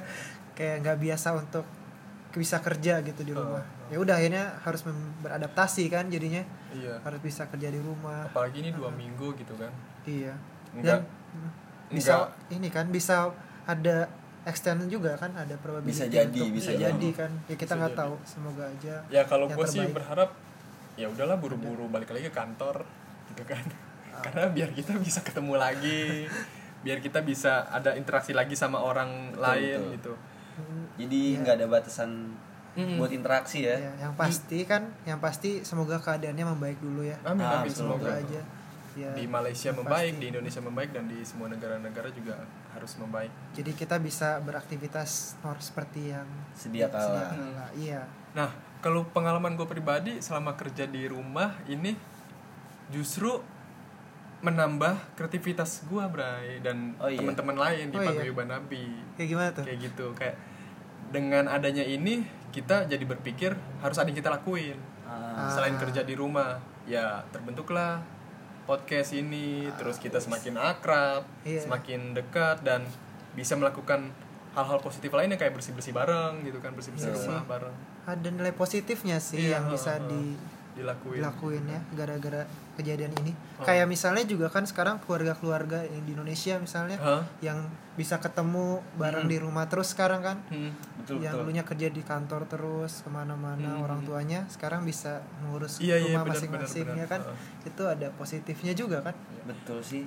kayak 0.53 0.75
nggak 0.79 0.97
biasa 0.97 1.27
untuk 1.33 1.65
bisa 2.31 2.57
kerja 2.59 2.93
gitu 3.01 3.21
di 3.21 3.33
Oh, 3.33 3.43
rumah 3.43 3.59
oh. 3.59 3.89
ya 3.89 3.97
udah 3.97 4.15
akhirnya 4.15 4.45
harus 4.61 4.81
beradaptasi 5.19 5.83
kan 5.87 6.07
jadinya 6.07 6.39
Iya. 6.71 7.01
harus 7.01 7.19
bisa 7.19 7.43
kerja 7.45 7.67
di 7.67 7.79
rumah 7.79 8.25
Apalagi 8.25 8.61
ini 8.61 8.71
dua 8.71 8.87
minggu 8.89 9.35
gitu 9.35 9.53
kan. 9.55 9.73
Iya 10.11 10.33
Enggak. 10.71 10.99
dan 10.99 10.99
bisa 11.89 12.13
Enggak. 12.15 12.29
ini 12.51 12.67
kan 12.69 12.85
bisa 12.87 13.15
ada 13.65 13.97
extend 14.41 14.87
juga 14.87 15.13
kan 15.13 15.29
ada 15.31 15.53
probability 15.55 15.91
Bisa 15.91 16.05
jadi, 16.07 16.25
untuk- 16.39 16.55
bisa 16.55 16.71
bisa 16.71 16.81
jadi. 16.83 17.09
kan 17.11 17.31
ya 17.45 17.55
kita 17.55 17.73
nggak 17.75 17.93
tahu 17.95 18.15
semoga 18.23 18.63
aja 18.65 18.95
Ya 19.07 19.21
kalau 19.23 19.45
gue 19.47 19.65
sih 19.65 19.85
berharap 19.87 20.33
ya 20.95 21.05
udahlah 21.05 21.35
buru-buru 21.35 21.85
balik 21.87 22.09
lagi 22.09 22.27
ke 22.27 22.35
kantor 22.35 22.83
gitu 23.29 23.43
kan. 23.45 23.63
Karena 24.19 24.49
biar 24.49 24.69
kita 24.69 24.99
bisa 24.99 25.21
ketemu 25.21 25.55
lagi, 25.55 26.27
biar 26.81 26.99
kita 26.99 27.21
bisa 27.21 27.63
ada 27.67 27.93
interaksi 27.93 28.31
lagi 28.31 28.51
sama 28.53 28.77
orang 28.77 29.31
lain 29.33 29.79
betul. 29.89 29.95
gitu. 29.95 30.13
jadi 30.97 31.19
Iya. 31.29 31.39
nggak 31.39 31.55
ada 31.55 31.67
batasan 31.69 32.11
Mm-mm. 32.71 32.95
buat 32.95 33.09
interaksi 33.09 33.63
ya 33.63 33.75
Ya, 33.75 33.91
yang 34.01 34.13
pasti 34.13 34.61
kan 34.61 34.91
yang 35.03 35.17
pasti 35.17 35.63
semoga 35.63 35.95
keadaannya 35.97 36.45
membaik 36.47 36.77
dulu 36.77 37.01
ya 37.01 37.15
Amin 37.23 37.41
Ah, 37.41 37.59
amin 37.59 37.65
betul, 37.65 37.87
semoga. 37.87 38.03
semoga 38.05 38.13
aja 38.19 38.41
Ya, 38.99 39.11
di 39.13 39.25
Malaysia 39.25 39.71
membaik 39.71 40.11
pasti. 40.11 40.21
di 40.21 40.27
Indonesia 40.27 40.61
membaik 40.61 40.89
dan 40.91 41.05
di 41.05 41.19
semua 41.21 41.47
negara-negara 41.47 42.09
juga 42.09 42.35
harus 42.69 42.91
membaik 42.95 43.31
Jadi 43.51 43.71
kita 43.73 43.95
bisa 43.97 44.37
beraktivitas 44.39 45.09
nor 45.39 45.55
seperti 45.57 46.11
yang 46.11 46.27
Sedia 46.51 46.87
kala. 46.87 47.31
kala. 47.31 47.65
Iya. 47.73 48.03
nah 48.31 48.51
kalau 48.77 49.07
pengalaman 49.07 49.53
gue 49.53 49.63
pribadi 49.65 50.19
selama 50.19 50.53
kerja 50.53 50.83
di 50.83 51.03
rumah 51.05 51.55
ini 51.65 51.95
justru 52.89 53.39
menambah 54.39 54.95
kreativitas 55.15 55.83
gue 55.85 56.03
Bray 56.05 56.59
dan 56.59 56.95
Oh, 56.95 57.07
iya. 57.07 57.19
teman-teman 57.19 57.55
lain 57.55 57.85
di 57.87 57.95
Oh, 57.95 58.01
iya. 58.01 58.07
Paguyuban 58.09 58.47
Nabi 58.47 58.83
Kayak 59.15 59.27
gimana 59.27 59.49
tuh? 59.51 59.63
kayak 59.63 59.79
gitu 59.81 60.05
kayak 60.13 60.35
dengan 61.09 61.45
adanya 61.47 61.81
ini 61.81 62.23
kita 62.49 62.85
jadi 62.85 63.03
berpikir 63.03 63.51
harus 63.79 63.95
ada 63.95 64.07
yang 64.07 64.17
kita 64.17 64.31
lakuin 64.31 64.77
Ah, 65.03 65.49
selain 65.49 65.73
kerja 65.75 66.03
di 66.03 66.13
rumah 66.13 66.61
ya 66.85 67.25
terbentuklah 67.29 67.97
podcast 68.69 69.09
ini 69.11 69.65
terus 69.73 69.97
kita 69.97 70.21
semakin 70.21 70.53
akrab 70.55 71.25
Iya. 71.41 71.65
semakin 71.65 72.13
dekat 72.13 72.61
dan 72.61 72.85
bisa 73.33 73.53
melakukan 73.53 74.13
hal-hal 74.51 74.77
positif 74.77 75.09
lainnya 75.09 75.35
kayak 75.35 75.51
bersih 75.51 75.71
bersih 75.71 75.89
bareng 75.91 76.41
gitu 76.43 76.57
kan 76.57 76.71
bersih 76.71 76.91
bersih 76.91 77.09
Iya 77.09 77.17
rumah 77.17 77.39
sih. 77.39 77.49
bareng 77.49 77.75
Ada 78.05 78.27
nilai 78.29 78.53
positifnya 78.53 79.17
sih 79.17 79.37
Iya, 79.39 79.57
yang 79.57 79.65
bisa 79.69 79.97
di 80.03 80.37
dilakuin 80.71 81.19
dilakuin 81.19 81.63
ya 81.65 81.79
gara-gara 81.93 82.45
kejadian 82.75 83.11
ini. 83.19 83.33
Oh. 83.57 83.63
Kayak 83.63 83.85
misalnya 83.85 84.23
juga 84.23 84.47
kan 84.47 84.63
sekarang 84.63 84.97
keluarga-keluarga 84.99 85.83
yang 85.83 86.03
di 86.03 86.13
Indonesia 86.13 86.55
misalnya 86.55 86.95
Hah? 86.95 87.23
yang 87.39 87.67
bisa 87.93 88.15
ketemu 88.17 88.79
bareng 88.95 89.27
di 89.27 89.35
rumah 89.35 89.65
terus 89.65 89.91
sekarang 89.91 90.21
kan. 90.21 90.37
Hmm. 90.47 90.71
betul 90.99 91.19
yang 91.19 91.33
betul. 91.33 91.43
dulunya 91.43 91.63
kerja 91.63 91.87
di 91.89 92.01
kantor 92.01 92.41
terus 92.45 93.01
ke 93.01 93.09
mana-mana 93.09 93.69
Hmm. 93.71 93.83
orang 93.83 93.99
tuanya 94.01 94.45
sekarang 94.47 94.83
bisa 94.83 95.19
mengurus 95.39 95.79
Iya, 95.79 95.97
iya, 95.97 96.13
rumah 96.13 96.29
masing-masing 96.29 96.85
benar, 96.85 96.95
ya 96.95 97.05
kan 97.07 97.21
benar. 97.23 97.65
itu 97.65 97.83
ada 97.83 98.07
positifnya 98.13 98.73
juga 98.73 98.97
kan 99.01 99.15
betul 99.43 99.81
sih 99.81 100.05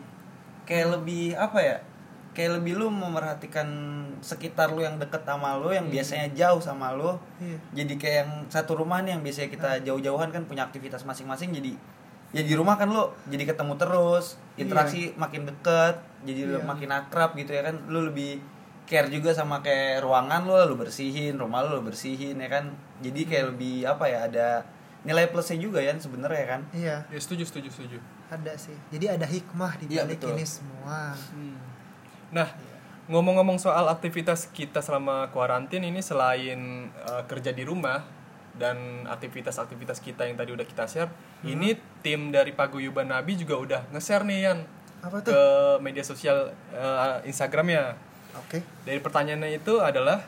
kayak 0.62 0.95
lebih 0.95 1.35
apa 1.35 1.59
ya 1.59 1.76
kayak 2.33 2.59
lebih 2.59 2.77
lu 2.77 2.89
memerhatikan 2.89 3.69
sekitar 4.21 4.73
lu 4.73 4.81
yang 4.81 4.97
deket 4.97 5.21
sama 5.23 5.57
lu 5.57 5.69
yang 5.69 5.87
biasanya 5.87 6.33
jauh 6.33 6.59
sama 6.59 6.93
lu 6.93 7.12
iya. 7.39 7.59
jadi 7.75 7.95
kayak 7.95 8.17
yang 8.19 8.33
satu 8.49 8.73
rumah 8.75 9.01
nih 9.01 9.12
yang 9.15 9.23
biasanya 9.23 9.49
kita 9.49 9.71
jauh-jauhan 9.85 10.33
kan 10.33 10.43
punya 10.45 10.65
aktivitas 10.65 11.05
masing-masing 11.05 11.53
jadi 11.53 11.77
ya 12.33 12.41
di 12.41 12.55
rumah 12.57 12.81
kan 12.81 12.89
lu 12.89 13.05
jadi 13.29 13.45
ketemu 13.45 13.77
terus 13.77 14.41
interaksi 14.57 15.12
makin 15.15 15.45
deket 15.45 16.01
jadi 16.25 16.49
lu 16.49 16.59
Iya. 16.59 16.65
makin 16.65 16.91
akrab 16.91 17.37
gitu 17.37 17.53
ya 17.53 17.62
kan 17.62 17.77
lu 17.87 18.09
lebih 18.09 18.41
care 18.83 19.12
juga 19.12 19.31
sama 19.31 19.61
kayak 19.61 20.01
ruangan 20.01 20.49
lu 20.49 20.57
lu 20.67 20.75
bersihin 20.75 21.37
rumah 21.37 21.61
lu 21.61 21.77
lu 21.77 21.85
bersihin 21.85 22.41
ya 22.41 22.49
kan 22.49 22.73
jadi 23.05 23.21
kayak 23.29 23.45
lebih 23.53 23.85
apa 23.85 24.05
ya 24.09 24.19
ada 24.25 24.49
nilai 25.03 25.29
plusnya 25.29 25.59
juga 25.59 25.83
ya 25.83 25.91
sebenarnya 25.99 26.45
kan. 26.47 26.61
Iya. 26.71 27.03
Ya 27.11 27.19
setuju 27.19 27.43
setuju 27.43 27.69
setuju. 27.75 27.99
Ada 28.31 28.55
sih 28.57 28.77
jadi 28.89 29.19
ada 29.19 29.27
hikmah 29.27 29.75
di 29.77 29.91
Iya, 29.93 30.07
balik 30.07 30.23
betul. 30.23 30.39
ini 30.39 30.45
semua 30.47 31.11
Nah, 32.33 32.49
ngomong-ngomong 33.12 33.61
soal 33.61 33.87
aktivitas 33.93 34.49
kita 34.51 34.81
selama 34.81 35.29
kuarantin 35.31 35.85
ini 35.85 36.01
selain 36.01 36.89
uh, 37.05 37.23
kerja 37.29 37.53
di 37.53 37.62
rumah 37.62 38.03
dan 38.57 39.09
aktivitas-aktivitas 39.09 40.01
kita 40.01 40.29
yang 40.29 40.37
tadi 40.37 40.53
udah 40.53 40.67
kita 40.69 40.85
share, 40.85 41.12
ini 41.45 41.77
tim 42.05 42.29
dari 42.33 42.53
Paguyuban 42.53 43.09
Nabi 43.09 43.37
juga 43.37 43.57
udah 43.57 43.81
nge-share 43.93 44.25
nih 44.29 44.39
Yan 44.49 44.61
apa 45.03 45.19
ke 45.19 45.35
tuh 45.35 45.83
media 45.83 46.05
sosial 46.07 46.55
uh, 46.71 47.19
Instagramnya. 47.27 47.99
oke 48.39 48.62
Dari 48.87 49.03
pertanyaannya 49.03 49.59
itu 49.59 49.83
adalah 49.83 50.23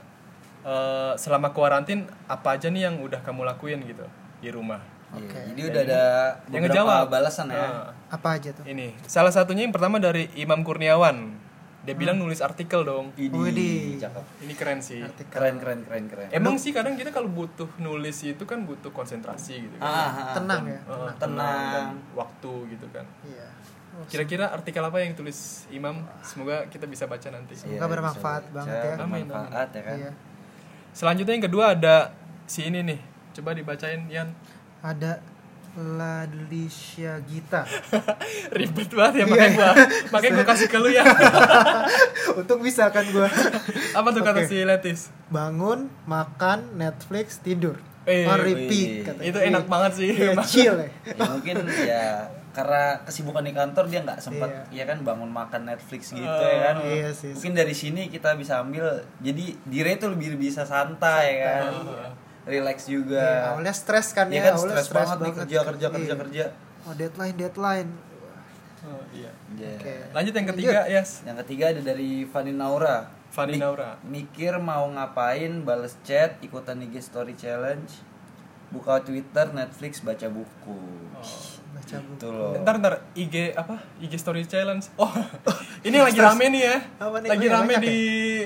uh, 0.66 1.14
selama 1.14 1.54
kuarantin 1.54 2.10
apa 2.26 2.58
aja 2.58 2.68
nih 2.68 2.90
yang 2.90 2.98
udah 2.98 3.22
kamu 3.22 3.46
lakuin 3.46 3.80
gitu 3.86 4.02
di 4.42 4.50
rumah? 4.50 4.82
Oke. 5.14 5.30
Iya, 5.30 5.54
jadi 5.54 5.60
udah 5.70 5.82
ada 5.86 6.02
Yang 6.50 6.62
ngejawab 6.66 7.06
balasan 7.06 7.46
ya 7.54 7.62
Nah, 7.62 7.94
apa 8.10 8.28
aja 8.34 8.50
tuh 8.50 8.66
ini 8.66 8.98
salah 9.06 9.30
satunya 9.30 9.62
yang 9.62 9.70
pertama 9.70 10.02
dari 10.02 10.26
Imam 10.34 10.66
Kurniawan. 10.66 11.43
Dia 11.84 11.92
bilang 11.92 12.16
nulis 12.16 12.40
artikel 12.40 12.80
dong. 12.80 13.12
Widih. 13.14 14.00
cakep. 14.00 14.24
Ini 14.40 14.54
keren 14.54 14.80
sih. 14.80 15.04
artikel 15.04 15.28
keren 15.30 15.56
keren 15.58 15.80
keren 15.84 16.04
keren 16.08 16.28
Emang 16.30 16.56
sih 16.56 16.72
kadang 16.72 16.96
kita 16.96 17.08
kalau 17.08 17.28
butuh 17.28 17.68
nulis 17.76 18.16
itu 18.22 18.40
kan 18.42 18.64
butuh 18.64 18.88
konsentrasi 18.88 19.60
gitu 19.62 19.76
kan. 19.76 19.84
ah, 19.84 20.08
ah, 20.08 20.32
tenang 20.32 20.62
ya 20.64 20.80
Eh, 20.80 21.12
tenang. 21.16 21.60
dan 21.70 21.86
waktu 22.14 22.52
gitu 22.70 22.86
kan. 22.88 23.04
iya 23.22 23.48
Kira-kira 24.04 24.50
artikel 24.50 24.80
apa 24.80 24.98
yang 24.98 25.14
tulis 25.14 25.68
Imam? 25.68 26.02
Semoga 26.20 26.66
kita 26.66 26.82
bisa 26.84 27.04
baca 27.04 27.28
nanti. 27.28 27.54
Iya, 27.54 27.78
Semoga 27.78 27.86
bermanfaat 27.86 28.42
bisa 28.42 28.54
banget 28.58 28.74
baca, 28.74 28.88
ya. 28.90 28.94
Amin, 28.98 29.24
bermanfaat 29.24 29.68
ya 29.70 29.82
kan 29.82 29.96
iya 29.98 30.12
Selanjutnya 30.90 31.32
yang 31.32 31.44
kedua 31.44 31.64
ada 31.74 31.96
si 32.44 32.64
ini 32.64 32.80
nih. 32.80 33.00
Coba 33.34 33.50
dibacain 33.50 34.06
Yan. 34.08 34.30
ada 34.80 35.18
Ladlisha 35.74 37.18
Gita 37.22 37.66
Ribet 38.56 38.90
banget 38.90 39.14
ya 39.16 39.24
makanya 39.24 39.52
gua 39.52 39.72
makanya 40.10 40.32
gua 40.36 40.46
kasih 40.52 40.68
ke 40.68 40.78
lu 40.78 40.88
ya. 40.88 41.02
untuk 42.40 42.58
bisa 42.58 42.88
kan 42.88 43.02
gua 43.08 43.26
apa 43.92 44.08
tuh 44.10 44.22
kata 44.22 44.44
si 44.44 44.62
Letis? 44.62 45.10
bangun 45.26 45.90
makan 46.04 46.74
Netflix 46.74 47.38
tidur 47.38 47.74
Eh, 48.04 48.22
wih. 48.22 48.36
repeat 48.36 48.88
katanya. 49.02 49.24
Itu 49.24 49.38
enak 49.40 49.64
banget 49.64 49.92
sih. 49.96 50.08
Iya, 50.12 50.36
emang. 50.36 50.44
chill 50.44 50.76
ya 50.76 50.88
ya 51.08 51.24
mungkin 51.26 51.56
ya 51.80 52.04
karena 52.52 53.00
kesibukan 53.02 53.40
di 53.40 53.50
kantor 53.50 53.84
dia 53.88 54.00
nggak 54.00 54.20
sempat 54.20 54.68
Iya. 54.68 54.84
ya 54.84 54.84
kan 54.86 54.98
bangun 55.00 55.26
makan 55.26 55.66
Netflix 55.66 56.12
gitu 56.12 56.22
Oh, 56.22 56.38
ya 56.44 56.70
kan 56.70 56.76
iya 56.84 57.08
sih. 57.10 57.32
mungkin 57.32 57.56
dari 57.56 57.72
sini 57.72 58.06
kita 58.06 58.36
bisa 58.36 58.60
ambil 58.60 58.84
jadi 59.18 59.56
dire 59.64 59.90
itu 59.90 60.06
lebih 60.06 60.36
bisa 60.36 60.62
santai 60.62 61.34
ya 61.34 61.64
kan 61.64 61.72
relax 62.44 62.84
juga 62.84 63.50
awalnya 63.50 63.72
stres 63.72 64.12
kan 64.12 64.28
ya 64.28 64.36
ya, 64.36 64.42
kan 64.46 64.52
awalnya 64.56 64.76
stres 64.78 64.90
banget, 65.08 65.16
nih 65.18 65.32
kerja 65.34 65.58
kerja 65.64 65.86
kerja 65.90 66.06
Iya. 66.06 66.16
kerja 66.18 66.44
Oh, 66.84 66.92
deadline 66.92 67.32
deadline. 67.34 67.90
Oh, 68.84 69.00
iya. 69.10 69.32
Ya. 69.56 69.72
Oke. 69.74 69.94
Lanjut 70.12 70.32
yang 70.34 70.48
ketiga, 70.52 70.80
Yes. 70.86 71.24
yang 71.24 71.40
ketiga 71.40 71.72
ada 71.72 71.80
dari 71.80 72.28
Fani 72.28 72.52
Naura 72.52 73.08
Fani 73.30 73.56
Mik- 73.56 73.62
Naura. 73.64 73.90
mikir 74.04 74.52
mau 74.58 74.84
ngapain 74.86 75.64
bales 75.64 75.96
chat 76.02 76.36
ikutan 76.38 76.76
IG 76.78 77.00
story 77.00 77.32
challenge 77.34 78.04
buka 78.68 79.00
Twitter 79.00 79.48
Netflix 79.50 79.98
baca 79.98 80.28
buku 80.28 80.76
Baca 81.74 81.96
buku. 81.98 82.14
itu 82.14 82.28
loh 82.28 82.54
Ntar 82.56 82.74
ntar 82.78 82.94
IG 83.12 83.34
apa? 83.52 83.74
IG 83.98 84.12
story 84.14 84.42
challenge. 84.44 84.86
Oh, 84.94 85.10
ini 85.86 85.98
lagi 85.98 86.16
rame 86.16 86.46
nih 86.48 86.62
ya. 86.62 86.76
Apa 86.96 87.16
nih? 87.18 87.28
Lagi 87.28 87.42
Oh, 87.42 87.50
iya, 87.50 87.56
rame 87.56 87.74
di 87.78 87.98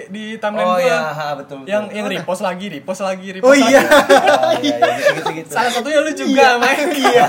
di 0.09 0.25
timeline 0.37 0.65
oh 0.67 0.75
gua. 0.75 0.89
ya 0.89 0.99
ha, 1.07 1.27
betul, 1.35 1.57
betul. 1.59 1.69
Yang 1.69 1.85
yang 1.93 2.07
Oh, 2.07 2.11
repost 2.11 2.41
lagi, 2.41 2.67
repost 2.69 3.01
lagi, 3.01 3.27
repost 3.31 3.45
Oh 3.45 3.53
lagi. 3.53 3.69
iya. 3.69 3.81
Oh, 4.49 4.53
iya, 4.57 4.77
iya, 4.77 4.95
gitu, 4.97 5.13
gitu, 5.15 5.31
gitu. 5.37 5.51
Salah 5.51 5.71
satunya 5.71 6.01
lu 6.01 6.13
juga 6.13 6.47
main. 6.57 6.87
Iya. 6.89 7.27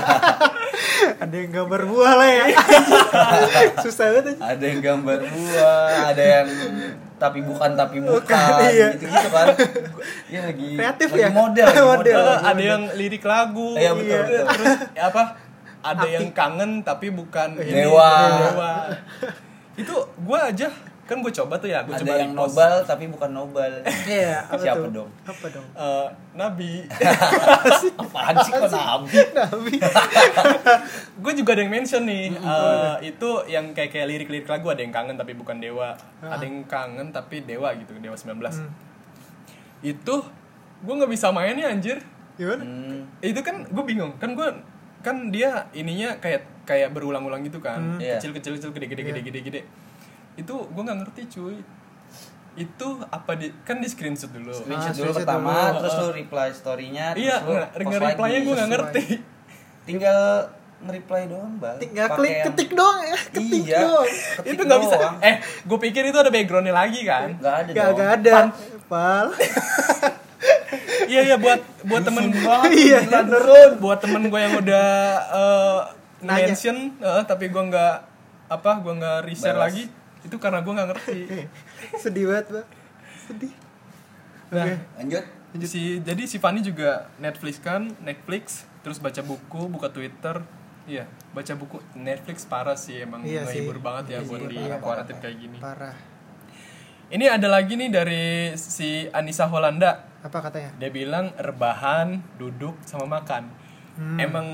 ada 1.18 1.34
yang 1.34 1.50
gambar 1.54 1.80
buah 1.84 2.12
lah 2.14 2.30
ya. 2.30 2.44
Susah 3.78 4.06
banget 4.10 4.24
aja. 4.30 4.40
ada 4.50 4.64
yang 4.64 4.80
gambar 4.80 5.18
buah 5.22 5.84
ada 6.10 6.22
yang 6.24 6.48
tapi 7.14 7.44
bukan 7.44 7.76
tapi 7.76 8.00
bukan 8.00 8.64
iya. 8.66 8.96
gitu 8.96 9.04
gitu 9.04 9.28
kan 9.28 9.52
Iya 10.26 10.40
lagi 10.46 10.68
Kreatif 10.72 11.08
lagi 11.10 11.20
ya? 11.20 11.28
model 11.30 11.66
Model. 11.68 11.84
model. 11.84 12.22
Ada 12.42 12.62
yang 12.66 12.82
lirik 12.94 13.20
lagu. 13.22 13.76
Iya, 13.76 13.92
betul, 13.92 14.08
Iya. 14.08 14.20
betul. 14.24 14.44
Terus 14.50 14.72
ya 14.90 15.02
apa? 15.06 15.22
Ada 15.80 16.06
yang 16.06 16.28
kangen 16.30 16.84
tapi 16.84 17.08
bukan 17.08 17.56
ini, 17.56 17.84
Dewa. 17.88 18.10
Dewa. 18.52 18.72
Itu 19.76 19.94
gua 20.24 20.52
aja 20.52 20.68
kan 21.10 21.18
gue 21.26 21.32
coba 21.34 21.58
tuh 21.58 21.66
ya, 21.66 21.82
gue 21.82 21.90
coba 21.90 22.22
yang 22.22 22.38
repost. 22.38 22.54
nobel 22.54 22.74
tapi 22.86 23.10
bukan 23.10 23.30
nobel 23.34 23.82
Iya, 24.06 24.46
apa 24.46 24.62
Siapa 24.62 24.86
tuh? 24.86 24.94
dong? 24.94 25.10
Apa 25.26 25.46
dong? 25.50 25.66
Eh, 25.74 26.08
Nabi. 26.38 26.86
apaan 28.06 28.34
sih 28.46 28.52
kok 28.54 28.70
nabi 28.70 29.18
Nabi. 29.34 29.74
gue 31.26 31.32
juga 31.34 31.50
ada 31.58 31.66
yang 31.66 31.72
mention 31.74 32.06
nih 32.06 32.30
eh, 32.30 32.94
itu 33.10 33.28
yang 33.50 33.74
kayak 33.74 33.90
kayak 33.90 34.06
lirik-lirik 34.06 34.46
lagu 34.46 34.70
ada 34.70 34.86
yang 34.86 34.94
kangen 34.94 35.18
tapi 35.18 35.34
bukan 35.34 35.58
dewa 35.58 35.98
ada 36.22 36.44
yang 36.46 36.62
kangen 36.70 37.10
tapi 37.10 37.42
dewa 37.42 37.74
gitu 37.74 37.90
dewa 37.98 38.14
19 38.14 38.38
itu 39.82 40.14
gue 40.80 40.94
nggak 40.94 41.10
bisa 41.10 41.34
main 41.34 41.58
ya 41.58 41.74
anjir 41.74 41.98
Gimana? 42.38 42.62
hmm, 42.64 43.20
itu 43.20 43.40
kan 43.42 43.66
gue 43.66 43.84
bingung 43.84 44.14
kan 44.16 44.32
gue 44.32 44.48
kan 45.00 45.28
dia 45.28 45.50
ininya 45.72 46.16
kayak 46.16 46.44
kayak 46.62 46.90
berulang-ulang 46.90 47.40
gitu 47.42 47.58
kan 47.58 47.96
Iya. 47.96 48.16
kecil 48.16 48.30
kecil 48.32 48.52
kecil 48.54 48.70
gede 48.70 48.86
gede 48.86 49.02
gede 49.04 49.20
gede 49.22 49.40
gede 49.42 49.60
itu 50.36 50.54
gue 50.54 50.82
nggak 50.82 50.98
ngerti 51.00 51.22
cuy 51.30 51.56
itu 52.52 52.88
apa 53.06 53.32
di 53.34 53.48
kan 53.60 53.78
di 53.78 53.86
screenshot 53.86 54.28
dulu 54.28 54.50
screenshot 54.50 54.76
Ah, 54.86 54.92
dulu 54.92 55.10
screenshot 55.10 55.18
pertama 55.22 55.54
dulu. 55.56 55.78
terus 55.80 55.94
lu 55.96 56.08
reply 56.14 56.48
storynya 56.50 57.06
iya 57.14 57.36
nge- 57.38 57.68
lagi. 58.28 58.38
gue 58.40 58.54
nggak 58.54 58.70
ngerti 58.70 59.04
tinggal 59.82 60.20
nge-reply 60.80 61.22
doang 61.26 61.54
bal 61.56 61.76
Tinggal 61.76 62.06
klik 62.10 62.30
yang- 62.30 62.46
ketik 62.46 62.70
doang 62.72 63.00
ya, 63.02 63.18
ketik 63.28 63.62
iya 63.66 63.78
doang. 63.82 64.06
ketik 64.34 64.50
itu 64.50 64.62
nggak 64.62 64.80
bisa 64.80 64.96
eh 65.20 65.34
gue 65.62 65.78
pikir 65.78 66.02
itu 66.02 66.18
ada 66.18 66.28
backgroundnya 66.28 66.72
lagi 66.74 67.00
kan 67.02 67.28
nggak 67.34 67.54
ada 67.58 67.70
Gak, 67.70 67.84
dong 67.86 67.96
gak 67.96 68.10
ada. 68.18 68.36
Pal. 68.86 69.26
iya 71.10 71.20
iya 71.24 71.36
buat 71.36 71.58
buat 71.82 72.02
temen 72.02 72.30
Iya, 72.70 72.98
Gila, 73.02 73.20
Nurun. 73.28 73.70
buat 73.78 73.98
temen 73.98 74.22
gue 74.24 74.40
yang 74.40 74.54
udah 74.56 74.88
uh, 75.28 75.80
mention 76.22 76.94
eh, 76.94 77.22
tapi 77.24 77.48
gue 77.48 77.62
nggak 77.64 77.94
apa 78.46 78.70
gue 78.78 78.92
nggak 78.94 79.18
reshare 79.24 79.52
Balas. 79.52 79.66
lagi 79.68 79.84
itu 80.20 80.36
karena 80.36 80.60
gue 80.60 80.70
nggak 80.70 80.88
ngerti 80.88 81.18
Sedih 82.02 82.28
banget, 82.28 82.46
Bang. 82.52 82.68
Sedih. 83.20 83.52
nah 84.48 84.64
Oke. 84.64 84.76
lanjut 84.96 85.24
si 85.60 85.98
jadi 85.98 86.22
si 86.24 86.38
Fanny 86.38 86.60
juga 86.60 87.10
Netflix 87.16 87.58
kan 87.58 87.90
Netflix 87.98 88.62
terus 88.80 88.96
baca 88.96 89.18
buku 89.20 89.66
buka 89.66 89.90
Twitter 89.90 90.38
Iya, 90.82 91.04
baca 91.30 91.52
buku 91.54 91.76
Netflix 91.94 92.42
parah 92.44 92.74
sih 92.74 92.98
emang 92.98 93.22
Iya 93.22 93.46
sih. 93.46 93.62
menghibur 93.62 93.78
banget 93.78 94.04
ya 94.08 94.18
Iya 94.18 94.26
buat 94.26 94.40
sih, 94.40 94.48
di 94.48 94.58
kuarantin 94.76 95.16
kayak 95.18 95.36
gini. 95.38 95.58
parah 95.58 95.94
Ini 97.08 97.26
ada 97.28 97.46
lagi 97.46 97.74
nih 97.74 97.90
dari 97.90 98.24
si 98.54 99.02
Anissa 99.08 99.44
Holanda. 99.44 100.09
Apa 100.20 100.38
katanya 100.40 100.70
Dia 100.76 100.90
bilang 100.90 101.32
rebahan, 101.34 102.08
duduk 102.36 102.76
sama 102.82 103.18
makan. 103.18 103.48
Hmm. 103.94 104.16
Emang 104.16 104.46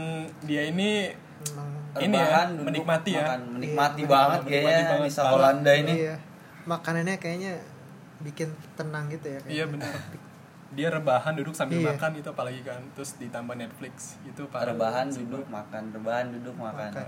dia 0.42 0.62
ini 0.64 1.10
Emang 1.44 1.68
Ini 1.96 2.12
ya, 2.12 2.22
Rebahan, 2.22 2.48
duduk, 2.50 2.66
menikmati 2.66 3.10
ya. 3.10 3.20
makan. 3.22 3.40
menikmati 3.52 4.00
Iya, 4.00 4.08
banget 4.08 4.40
menikmati 4.40 4.52
kayaknya 4.52 4.84
banget. 4.90 5.10
Parah. 5.12 5.30
Holanda 5.30 5.72
ini 5.74 5.92
iya 5.96 6.14
makanannya 6.66 7.16
kayaknya 7.16 7.52
bikin 8.18 8.48
tenang 8.74 9.04
gitu 9.08 9.26
ya 9.26 9.38
Iya 9.38 9.40
kayaknya. 9.40 9.66
benar. 9.70 9.94
Dia 10.68 10.88
rebahan 10.90 11.32
duduk 11.32 11.52
sambil 11.52 11.78
Iya. 11.78 11.88
makan 11.90 12.10
itu 12.14 12.28
apalagi 12.28 12.60
kan. 12.60 12.80
Terus 12.92 13.10
ditambah 13.16 13.54
Netflix 13.54 13.94
itu 14.22 14.42
parah. 14.46 14.70
rebahan 14.70 15.06
Sumpah. 15.06 15.22
duduk 15.32 15.46
makan 15.48 15.82
rebahan 15.90 16.26
duduk 16.32 16.54
makan 16.54 16.90
Makan. 16.90 17.06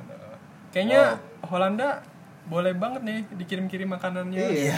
Kayaknya 0.69 1.03
Holanda 1.43 1.89
boleh 2.45 2.73
banget 2.73 3.01
nih 3.03 3.19
dikirim-kirim 3.35 3.89
makanannya. 3.91 4.41
Iya. 4.41 4.77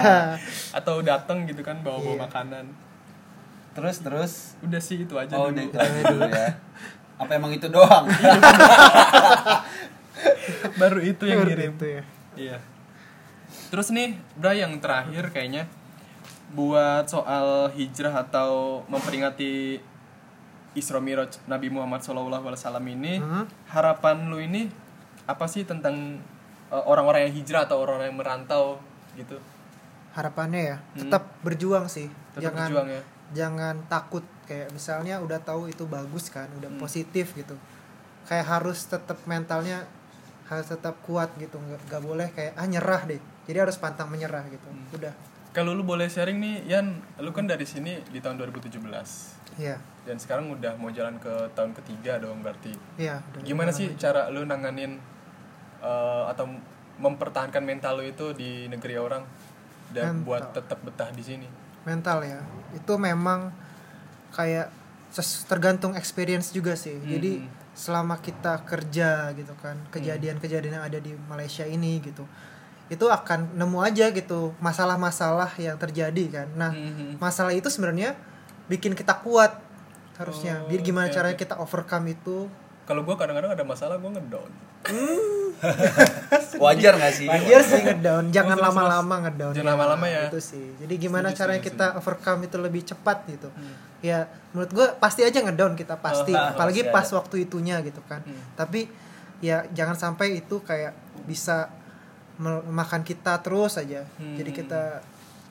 Atau 0.78 1.00
datang 1.02 1.44
gitu 1.44 1.60
kan 1.60 1.80
bawa-bawa 1.80 2.14
Iya. 2.14 2.22
makanan. 2.22 2.64
Terus 3.76 3.96
terus 4.00 4.32
Udah 4.58 4.80
sih 4.80 4.96
itu 4.98 5.12
aja 5.14 5.36
oh 5.36 5.46
dulu. 5.46 5.52
udah 5.52 5.62
itu 5.62 5.76
aja 5.76 6.00
dulu 6.08 6.22
ya 6.26 6.48
apa 7.20 7.30
emang 7.32 7.52
itu 7.52 7.68
doang 7.68 8.04
Baru 10.76 11.00
itu 11.00 11.24
yang 11.24 11.40
Baru 11.40 11.50
ngirim. 11.50 11.72
itu 11.74 11.86
ya 11.90 12.02
Iya. 12.36 12.58
Terus 13.66 13.88
nih, 13.90 14.12
Bra 14.32 14.52
yang 14.52 14.76
terakhir 14.76 15.28
kayaknya 15.30 15.64
buat 16.48 17.04
soal 17.06 17.72
hijrah 17.72 18.22
atau 18.22 18.80
memperingati 18.86 19.80
Isra 20.72 21.00
Miraj 21.00 21.40
Nabi 21.46 21.68
Muhammad 21.68 22.04
SAW 22.04 22.28
ini, 22.82 23.16
Hmm. 23.16 23.48
harapan 23.66 24.28
lu 24.28 24.36
ini 24.36 24.68
apa 25.24 25.44
sih 25.46 25.64
tentang 25.64 26.20
uh, 26.68 26.84
orang-orang 26.84 27.26
yang 27.26 27.34
hijrah 27.34 27.64
atau 27.64 27.80
orang-orang 27.80 28.12
yang 28.12 28.18
merantau 28.18 28.64
gitu? 29.14 29.40
harapannya 30.12 30.62
ya 30.62 30.76
Hmm. 30.76 31.00
tetap 31.02 31.22
berjuang 31.40 31.84
sih 31.86 32.08
Tetap 32.32 32.52
jangan 32.52 32.68
berjuang 32.68 32.88
ya. 32.90 33.02
Jangan 33.30 33.82
takut 33.86 34.22
kayak 34.44 34.70
misalnya 34.70 35.18
udah 35.18 35.40
tahu 35.40 35.66
itu 35.66 35.82
bagus 35.84 36.28
kan 36.28 36.46
udah 36.54 36.68
Hmm. 36.68 36.78
positif 36.78 37.34
gitu 37.34 37.58
kayak 38.24 38.46
harus 38.46 38.84
tetap 38.84 39.18
mentalnya 39.24 39.82
harus 40.46 40.66
tetap 40.66 40.94
kuat 41.00 41.34
gitu 41.36 41.56
nggak 41.56 41.80
nggak 41.86 42.02
boleh 42.02 42.28
kayak 42.30 42.54
ah 42.54 42.62
nyerah 42.64 43.02
deh 43.04 43.18
jadi 43.44 43.62
harus 43.62 43.74
pantang 43.76 44.06
menyerah 44.06 44.46
gitu 44.46 44.66
Hmm. 44.66 44.86
udah 44.92 45.14
Kalau 45.50 45.72
lu 45.72 45.80
boleh 45.80 46.04
sharing 46.04 46.36
nih, 46.36 46.68
Yan, 46.68 46.92
lu 47.16 47.32
kan 47.32 47.48
dari 47.48 47.64
sini 47.64 47.96
di 48.06 48.20
tahun 48.20 48.36
2017 48.36 48.76
iya 49.56 49.80
dan 50.04 50.20
sekarang 50.20 50.52
udah 50.52 50.76
mau 50.76 50.92
jalan 50.92 51.16
ke 51.16 51.32
tahun 51.50 51.72
ketiga 51.72 52.20
dong 52.20 52.44
berarti. 52.44 52.76
iya 52.94 53.24
Gimana 53.40 53.72
sih 53.72 53.96
cara 53.96 54.28
lu 54.28 54.44
nanganin 54.44 55.00
uh, 55.80 56.28
atau 56.28 56.44
mempertahankan 56.96 57.64
mental 57.64 57.96
lu 57.96 58.04
itu 58.04 58.32
di 58.32 58.68
negeri 58.68 58.94
orang 58.96 59.24
dan 59.90 60.20
Mental. 60.20 60.24
buat 60.24 60.44
tetap 60.52 60.78
betah 60.82 61.08
di 61.08 61.24
sini? 61.24 61.48
Mental 61.86 62.26
ya. 62.26 62.42
Itu 62.74 62.98
memang 62.98 63.54
kayak 64.34 64.68
tergantung 65.48 65.96
experience 65.96 66.52
juga 66.52 66.76
sih. 66.76 66.98
Hmm. 66.98 67.08
jadi 67.08 67.32
selama 67.76 68.16
kita 68.20 68.64
kerja 68.64 69.36
gitu 69.36 69.52
kan 69.60 69.76
kejadian-kejadian 69.92 70.80
yang 70.80 70.86
ada 70.88 70.96
di 70.96 71.12
Malaysia 71.28 71.64
ini 71.64 72.00
gitu 72.00 72.24
itu 72.88 73.04
akan 73.04 73.52
nemu 73.52 73.78
aja 73.84 74.08
gitu 74.14 74.56
masalah-masalah 74.62 75.50
yang 75.58 75.76
terjadi 75.76 76.24
kan. 76.30 76.48
Nah 76.56 76.70
Mhm. 76.72 77.18
masalah 77.20 77.52
itu 77.52 77.66
sebenarnya 77.68 78.14
bikin 78.70 78.94
kita 78.96 79.20
kuat 79.20 79.58
harusnya. 80.16 80.64
Oh, 80.64 80.70
jadi 80.72 80.80
gimana 80.86 81.10
oke, 81.10 81.14
caranya 81.18 81.36
kita 81.36 81.54
overcome 81.60 82.14
itu? 82.14 82.48
Kalau 82.86 83.02
gua 83.02 83.18
kadang-kadang 83.18 83.52
ada 83.52 83.64
masalah 83.66 83.98
gua 84.00 84.14
ngedown. 84.14 84.50
wajar 86.58 86.92
nggak 86.94 87.14
sih 87.14 87.26
wajar 87.26 87.60
sih 87.62 87.80
ngedown 87.82 88.24
jangan 88.28 88.56
lama-lama 88.56 89.14
ngedown 89.22 89.52
Jangan 89.52 89.70
lama-lama 89.72 90.06
ya. 90.06 90.28
itu 90.28 90.38
sih 90.38 90.66
jadi 90.76 90.94
gimana 90.96 91.28
Setuju, 91.28 91.38
caranya 91.38 91.60
setuju, 91.60 91.72
kita 91.72 91.86
overcome 91.94 92.40
itu 92.42 92.56
lebih 92.58 92.82
cepat 92.84 93.18
gitu 93.26 93.48
Hmm. 93.48 93.74
ya 94.00 94.18
menurut 94.50 94.70
gue 94.70 94.86
pasti 94.96 95.22
aja 95.22 95.40
ngedown 95.40 95.72
kita 95.74 95.96
pasti 95.96 96.30
Oh, 96.30 96.40
apalagi 96.52 96.84
pas 96.86 97.04
ada. 97.04 97.16
waktu 97.16 97.36
itunya 97.42 97.80
gitu 97.80 98.00
kan 98.04 98.20
Hmm. 98.20 98.36
tapi 98.54 98.88
ya 99.38 99.64
jangan 99.70 99.94
sampai 99.94 100.38
itu 100.38 100.60
kayak 100.60 100.92
bisa 101.22 101.68
memakan 102.36 103.00
kita 103.00 103.40
terus 103.40 103.76
aja 103.76 104.04
Hmm. 104.14 104.34
jadi 104.34 104.50
kita 104.50 104.80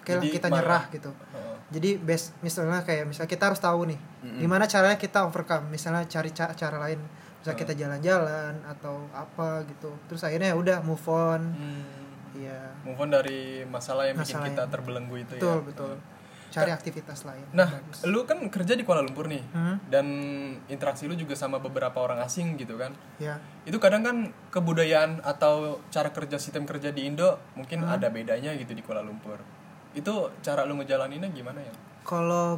kayak 0.01 0.21
Jadi 0.21 0.27
kita 0.31 0.47
marah. 0.47 0.57
nyerah 0.59 0.83
gitu 0.91 1.09
Heeh. 1.09 1.55
jadi 1.71 1.89
best 1.97 2.37
misalnya 2.39 2.81
kayak 2.81 3.05
misalnya 3.05 3.25
kita 3.27 3.45
harus 3.47 3.57
tahu 3.57 3.81
nih 3.87 3.97
Mm-mm. 3.97 4.37
gimana 4.39 4.65
caranya 4.65 4.95
kita 4.95 5.21
overcome 5.23 5.65
misalnya 5.67 6.05
cari 6.05 6.29
ca- 6.29 6.53
cara 6.53 6.77
lain 6.79 7.01
Hmm. 7.47 7.59
kita 7.59 7.73
jalan-jalan 7.75 8.53
atau 8.63 9.05
apa 9.11 9.61
gitu 9.65 9.93
terus 10.05 10.21
akhirnya 10.21 10.49
ya 10.49 10.57
udah 10.57 10.77
move 10.81 11.05
on 11.05 11.41
Hmm. 11.51 11.85
Iya 12.33 12.67
Move 12.83 12.99
on 12.99 13.09
dari 13.09 13.39
masalah 13.63 14.05
yang 14.05 14.17
bikin 14.17 14.35
Masalah 14.35 14.47
kita 14.49 14.61
yang- 14.61 14.71
terbelenggu 14.73 15.15
itu 15.17 15.33
betul 15.33 15.55
ya. 15.55 15.63
betul 15.63 15.93
cari 16.47 16.67
aktivitas 16.69 17.19
lain 17.23 17.43
Nah, 17.51 17.67
Bagus. 17.69 17.99
lu 18.05 18.23
kan 18.23 18.39
kerja 18.45 18.73
di 18.73 18.81
Kuala 18.81 18.99
Lumpur 19.01 19.27
nih. 19.27 19.43
Hmm, 19.49 19.75
Dan 19.85 20.07
interaksi 20.65 21.03
lu 21.03 21.13
juga 21.13 21.31
sama 21.33 21.59
beberapa 21.59 21.95
orang 21.97 22.19
asing 22.21 22.55
gitu 22.55 22.75
kan. 22.75 22.95
ya 23.17 23.35
Itu 23.61 23.75
kadang 23.77 24.01
kan 24.01 24.17
kebudayaan 24.49 25.19
atau 25.21 25.79
cara 25.89 26.09
kerja 26.09 26.35
sistem 26.35 26.63
kerja 26.63 26.89
di 26.89 27.05
Indo 27.05 27.35
mungkin 27.53 27.79
Hmm. 27.81 27.91
ada 27.93 28.07
bedanya 28.07 28.51
gitu 28.53 28.71
di 28.71 28.79
Kuala 28.79 28.99
Lumpur. 28.99 29.35
Itu 29.91 30.31
cara 30.39 30.63
lu 30.63 30.75
ngejalaninnya 30.75 31.27
gimana 31.29 31.59
ya? 31.59 31.75
kalau 32.01 32.55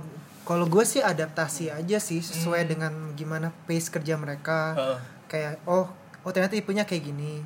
kalau 0.48 0.64
gue 0.64 0.82
sih 0.82 1.04
adaptasi 1.04 1.68
aja 1.70 2.00
sih 2.00 2.24
sesuai 2.24 2.64
Hmm. 2.64 2.70
dengan 2.72 2.94
gimana 3.14 3.52
pace 3.68 3.92
kerja 3.92 4.16
mereka. 4.16 4.74
Heeh. 4.74 5.00
kayak 5.28 5.60
oh 5.68 5.92
oh 6.24 6.32
ternyata 6.32 6.56
tipenya 6.56 6.88
kayak 6.88 7.04
gini. 7.04 7.44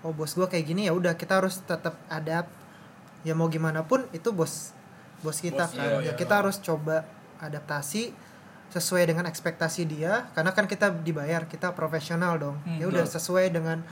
Oh 0.00 0.14
bos 0.14 0.30
gue 0.32 0.46
kayak 0.46 0.62
gini 0.64 0.86
ya 0.86 0.94
udah 0.94 1.18
kita 1.18 1.42
harus 1.42 1.58
tetap 1.60 1.98
adapt. 2.06 2.46
Ya 3.26 3.34
mau 3.34 3.50
gimana 3.50 3.82
pun 3.82 4.06
itu 4.14 4.30
bos 4.30 4.70
bos 5.18 5.42
kita 5.42 5.66
Bos, 5.66 5.74
kan. 5.74 5.82
iya, 5.82 5.98
ya 5.98 6.00
iya. 6.00 6.12
kita 6.14 6.38
harus 6.38 6.62
coba 6.62 7.02
adaptasi 7.42 8.14
sesuai 8.70 9.10
dengan 9.10 9.26
ekspektasi 9.26 9.82
dia 9.82 10.30
karena 10.30 10.54
kan 10.54 10.70
kita 10.70 10.94
dibayar 10.94 11.42
kita 11.44 11.74
profesional 11.74 12.38
dong. 12.38 12.56
Hmm, 12.62 12.78
ya 12.78 12.86
udah 12.86 13.02
betul. 13.02 13.18
sesuai 13.18 13.50
dengan 13.50 13.82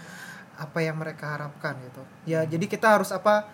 apa 0.55 0.79
yang 0.79 0.95
mereka 0.95 1.35
harapkan 1.35 1.75
gitu. 1.83 2.03
Ya 2.25 2.47
jadi 2.47 2.63
kita 2.63 2.95
harus 2.95 3.11
apa 3.11 3.51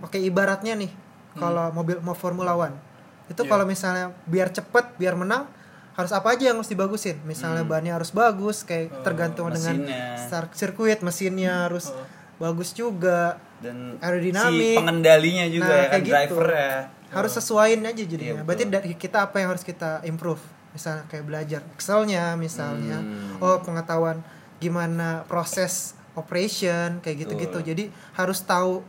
oke 0.00 0.16
ibaratnya 0.16 0.72
nih 0.72 0.88
kalau 1.34 1.68
mobil 1.70 2.00
mau 2.00 2.16
Formula 2.16 2.56
One 2.56 2.91
itu 3.26 3.38
Iya. 3.38 3.48
kalau 3.48 3.64
misalnya 3.64 4.06
biar 4.24 4.48
cepet 4.48 4.96
biar 4.96 5.14
menang 5.14 5.46
harus 5.92 6.08
apa 6.08 6.32
aja 6.32 6.48
yang 6.48 6.56
harus 6.56 6.68
dibagusin 6.68 7.20
misalnya 7.22 7.62
bannya 7.62 7.92
harus 7.92 8.10
bagus 8.10 8.62
kayak 8.62 8.88
Oh, 8.90 9.02
tergantung 9.02 9.46
dengan 9.48 9.76
mesinnya. 9.78 10.16
start 10.18 10.50
sirkuit 10.52 11.00
mesinnya 11.00 11.66
harus 11.66 11.90
Oh. 11.90 12.00
bagus 12.40 12.72
juga 12.72 13.36
dan 13.58 14.00
Aerodinamik. 14.00 14.74
si 14.74 14.74
pengendalinya 14.74 15.44
juga 15.46 15.68
Nah, 15.68 15.76
ya 15.76 15.84
kan 15.84 15.90
kayak 15.92 16.02
gitu. 16.02 16.12
driver 16.12 16.46
ya 16.50 16.72
harus 17.12 17.32
sesuaiin 17.34 17.80
aja 17.82 17.92
Iya, 17.94 18.08
jadinya 18.08 18.32
betul. 18.34 18.46
berarti 18.48 18.64
dari 18.66 18.92
kita 18.96 19.18
apa 19.22 19.36
yang 19.38 19.48
harus 19.50 19.62
kita 19.62 20.00
improve 20.02 20.40
misalnya 20.72 21.04
kayak 21.06 21.24
belajar 21.24 21.60
Excelnya 21.70 22.24
misalnya 22.34 22.98
Hmm. 22.98 23.36
oh 23.38 23.60
pengetahuan 23.60 24.24
gimana 24.56 25.22
proses 25.26 25.92
operation 26.14 26.98
kayak 26.98 27.26
gitu-gitu 27.26 27.58
Betul. 27.58 27.68
jadi 27.68 27.84
harus 28.14 28.40
tahu 28.40 28.80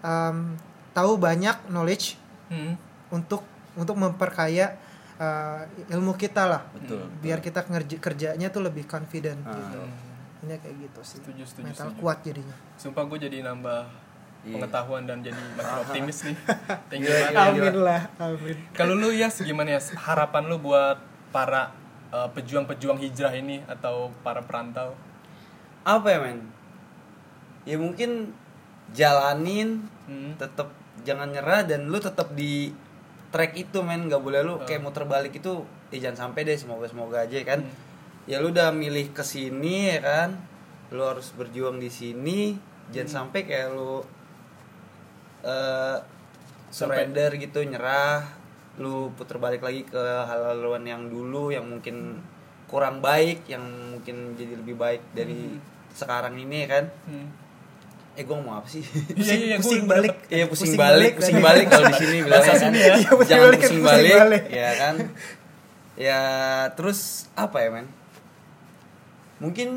um, 0.00 0.58
tahu 0.90 1.14
banyak 1.16 1.54
knowledge 1.68 2.18
Hmm. 2.48 2.74
untuk 3.08 3.46
untuk 3.72 3.94
memperkaya 3.94 4.74
uh, 5.16 5.62
ilmu 5.88 6.14
kita 6.14 6.42
lah 6.44 6.62
betul 6.70 7.06
biar 7.18 7.38
kita 7.38 7.62
kerja 7.62 7.96
kerjanya 7.98 8.48
tuh 8.48 8.62
lebih 8.62 8.84
confident 8.84 9.38
Ah. 9.42 9.52
gitu 9.52 9.80
ini 10.40 10.56
kayak 10.56 10.76
gitu 10.80 11.00
sih 11.02 11.18
Setuju, 11.18 11.42
setuju, 11.44 11.64
mental 11.66 11.88
setuju. 11.88 12.00
kuat 12.00 12.18
jadinya 12.20 12.56
Sumpah 12.74 13.04
gue 13.04 13.18
jadi 13.20 13.38
nambah 13.42 14.08
Iya. 14.40 14.56
pengetahuan 14.56 15.04
dan 15.04 15.20
jadi 15.20 15.36
makin 15.52 15.84
optimis 15.84 16.24
nih. 16.24 16.32
Thank 16.88 17.04
you 17.04 17.12
Iya, 17.12 17.28
banget. 17.28 17.36
iya. 17.36 17.44
amin 17.52 17.76
lah 17.78 18.02
amin 18.16 18.56
Kalau 18.72 18.94
lu 18.94 19.12
ya 19.12 19.28
gimana 19.28 19.68
ya 19.70 19.80
harapan 20.00 20.48
lu 20.48 20.56
buat 20.58 20.96
para 21.28 21.76
uh, 22.08 22.24
pejuang-pejuang 22.30 22.96
hijrah 22.98 23.36
ini 23.36 23.60
atau 23.66 24.08
para 24.24 24.40
perantau? 24.40 24.96
apa 25.80 26.08
ya 26.08 26.18
men 26.20 26.40
ya 27.62 27.76
mungkin 27.76 28.32
jalanin 28.90 29.84
Hmm. 30.04 30.34
tetap 30.34 30.72
jangan 31.00 31.30
nyerah 31.30 31.62
dan 31.62 31.86
lu 31.86 31.96
tetap 31.96 32.32
di 32.32 32.74
track 33.30 33.56
itu 33.56 33.78
men. 33.82 34.06
Nggak 34.06 34.22
boleh 34.22 34.40
lu 34.44 34.54
kayak 34.62 34.82
muter 34.82 35.06
balik 35.06 35.38
itu 35.38 35.64
ya 35.90 36.10
jangan 36.10 36.28
sampai 36.28 36.46
deh 36.46 36.58
semoga 36.58 36.86
semoga 36.86 37.24
aja 37.24 37.38
kan. 37.42 37.62
Hmm. 37.64 37.88
ya 38.28 38.38
lu 38.38 38.52
udah 38.52 38.70
milih 38.70 39.10
ke 39.10 39.24
sini 39.24 39.96
ya 39.96 39.98
kan. 40.02 40.30
Lu 40.94 41.02
harus 41.06 41.32
berjuang 41.34 41.78
di 41.78 41.90
sini. 41.90 42.54
Jangan 42.90 43.30
sampai 43.30 43.46
kayak 43.46 43.68
lu 43.74 44.02
eh 45.46 45.98
surrender 46.70 47.34
gitu 47.38 47.62
nyerah. 47.66 48.26
Lu 48.78 49.10
puter 49.18 49.38
balik 49.42 49.62
lagi 49.66 49.82
ke 49.86 50.02
hal-haluan 50.26 50.86
yang 50.86 51.10
dulu 51.10 51.50
yang 51.50 51.66
mungkin 51.66 52.22
kurang 52.70 53.02
baik 53.02 53.50
yang 53.50 53.66
mungkin 53.98 54.38
jadi 54.38 54.54
lebih 54.54 54.78
baik 54.78 55.02
dari 55.10 55.58
sekarang 55.90 56.38
ini 56.38 56.66
ya 56.66 56.68
kan. 56.70 56.84
Hmm. 57.10 57.49
Eh 58.12 58.22
gue 58.22 58.32
ngomong 58.32 58.56
apa 58.56 58.66
sih 58.66 58.82
Iya, 59.14 59.34
iya, 59.34 59.56
gua- 59.56 59.62
pusing 59.62 59.82
gua 59.82 59.92
balik 59.94 60.10
dapet. 60.12 60.30
Iya 60.30 60.44
pusing, 60.46 60.66
Pusing 60.66 60.76
balik, 60.76 60.98
balik 60.98 61.12
pusing 61.16 61.38
balik 61.40 61.66
kalau 61.66 61.84
di 61.86 61.96
sini 61.96 62.16
bilangnya 62.18 62.32
Bahasa 62.36 62.52
kan. 62.52 62.60
sini 62.62 62.78
ya. 62.78 62.92
Iya, 62.92 63.10
pusing 63.10 63.30
Jangan 63.30 63.44
balik 63.44 63.60
pusing 63.60 63.78
pusing 63.78 63.82
balik, 63.86 64.14
balik. 64.18 64.42
ya 64.48 64.70
kan. 64.76 64.94
Ya 65.96 66.20
terus 66.72 67.00
apa 67.34 67.56
ya 67.58 67.70
men? 67.70 67.86
mungkin 69.38 69.68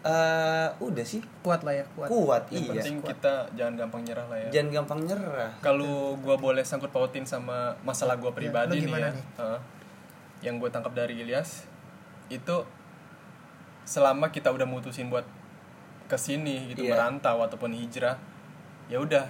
eh 0.00 0.68
udah 0.78 1.04
sih 1.04 1.20
kuat 1.42 1.60
lah 1.60 1.74
ya 1.74 1.84
kuat 1.92 2.08
kuat 2.08 2.42
yang 2.48 2.64
iya 2.64 2.72
penting 2.72 2.96
kita 3.02 3.34
jangan 3.52 3.74
gampang 3.76 4.00
nyerah 4.00 4.24
lah 4.24 4.38
ya 4.38 4.48
jangan 4.50 4.70
gampang 4.72 5.00
nyerah 5.04 5.52
kalau 5.58 6.16
gua 6.16 6.38
boleh 6.38 6.62
sangkut 6.62 6.88
pautin 6.88 7.26
sama 7.26 7.76
masalah 7.82 8.14
gua 8.14 8.30
pribadi 8.30 8.80
lu 8.80 8.88
nih 8.88 9.02
ya 9.02 9.10
nih? 9.10 9.24
Heeh. 9.36 9.60
yang 10.40 10.56
gue 10.56 10.70
tangkap 10.70 10.94
dari 10.94 11.18
Ilyas 11.18 11.66
itu 12.28 12.56
selama 13.82 14.30
kita 14.30 14.48
udah 14.48 14.64
mutusin 14.64 15.08
buat 15.08 15.26
ke 16.08 16.16
sini 16.16 16.72
gitu 16.72 16.82
Iya. 16.82 16.96
merantau 16.96 17.40
ataupun 17.40 17.70
hijrah 17.70 18.16
ya 18.88 18.96
udah 18.96 19.28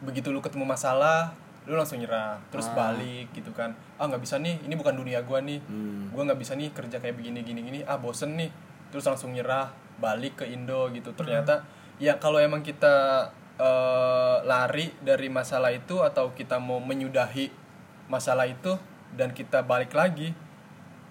begitu 0.00 0.30
lu 0.30 0.38
ketemu 0.38 0.64
masalah 0.64 1.34
lu 1.64 1.74
langsung 1.74 1.96
nyerah 1.96 2.36
terus 2.48 2.68
Ah. 2.68 2.76
balik 2.92 3.32
gitu 3.32 3.50
kan 3.50 3.72
ah 3.96 4.04
nggak 4.04 4.20
bisa 4.20 4.36
nih 4.36 4.60
ini 4.60 4.74
bukan 4.74 4.94
dunia 4.94 5.20
gua 5.20 5.40
nih 5.40 5.58
Hmm. 5.60 6.12
gua 6.12 6.22
nggak 6.24 6.38
bisa 6.38 6.52
nih 6.54 6.70
kerja 6.70 6.96
kayak 6.98 7.16
begini 7.16 7.40
gini 7.40 7.60
gini 7.62 7.80
ah 7.82 7.96
bosen 7.96 8.36
nih 8.36 8.52
terus 8.88 9.02
langsung 9.02 9.32
nyerah 9.32 9.72
balik 9.96 10.36
ke 10.36 10.46
Indo 10.46 10.86
gitu 10.90 11.10
ternyata 11.12 11.64
ya 11.96 12.18
kalau 12.18 12.38
emang 12.38 12.60
kita 12.60 13.26
eh, 13.54 14.36
lari 14.42 14.90
dari 15.00 15.26
masalah 15.28 15.70
itu 15.70 15.98
atau 16.00 16.30
kita 16.30 16.58
mau 16.58 16.78
menyudahi 16.78 17.48
masalah 18.06 18.44
itu 18.44 18.74
dan 19.12 19.30
kita 19.30 19.62
balik 19.62 19.90
lagi 19.90 20.34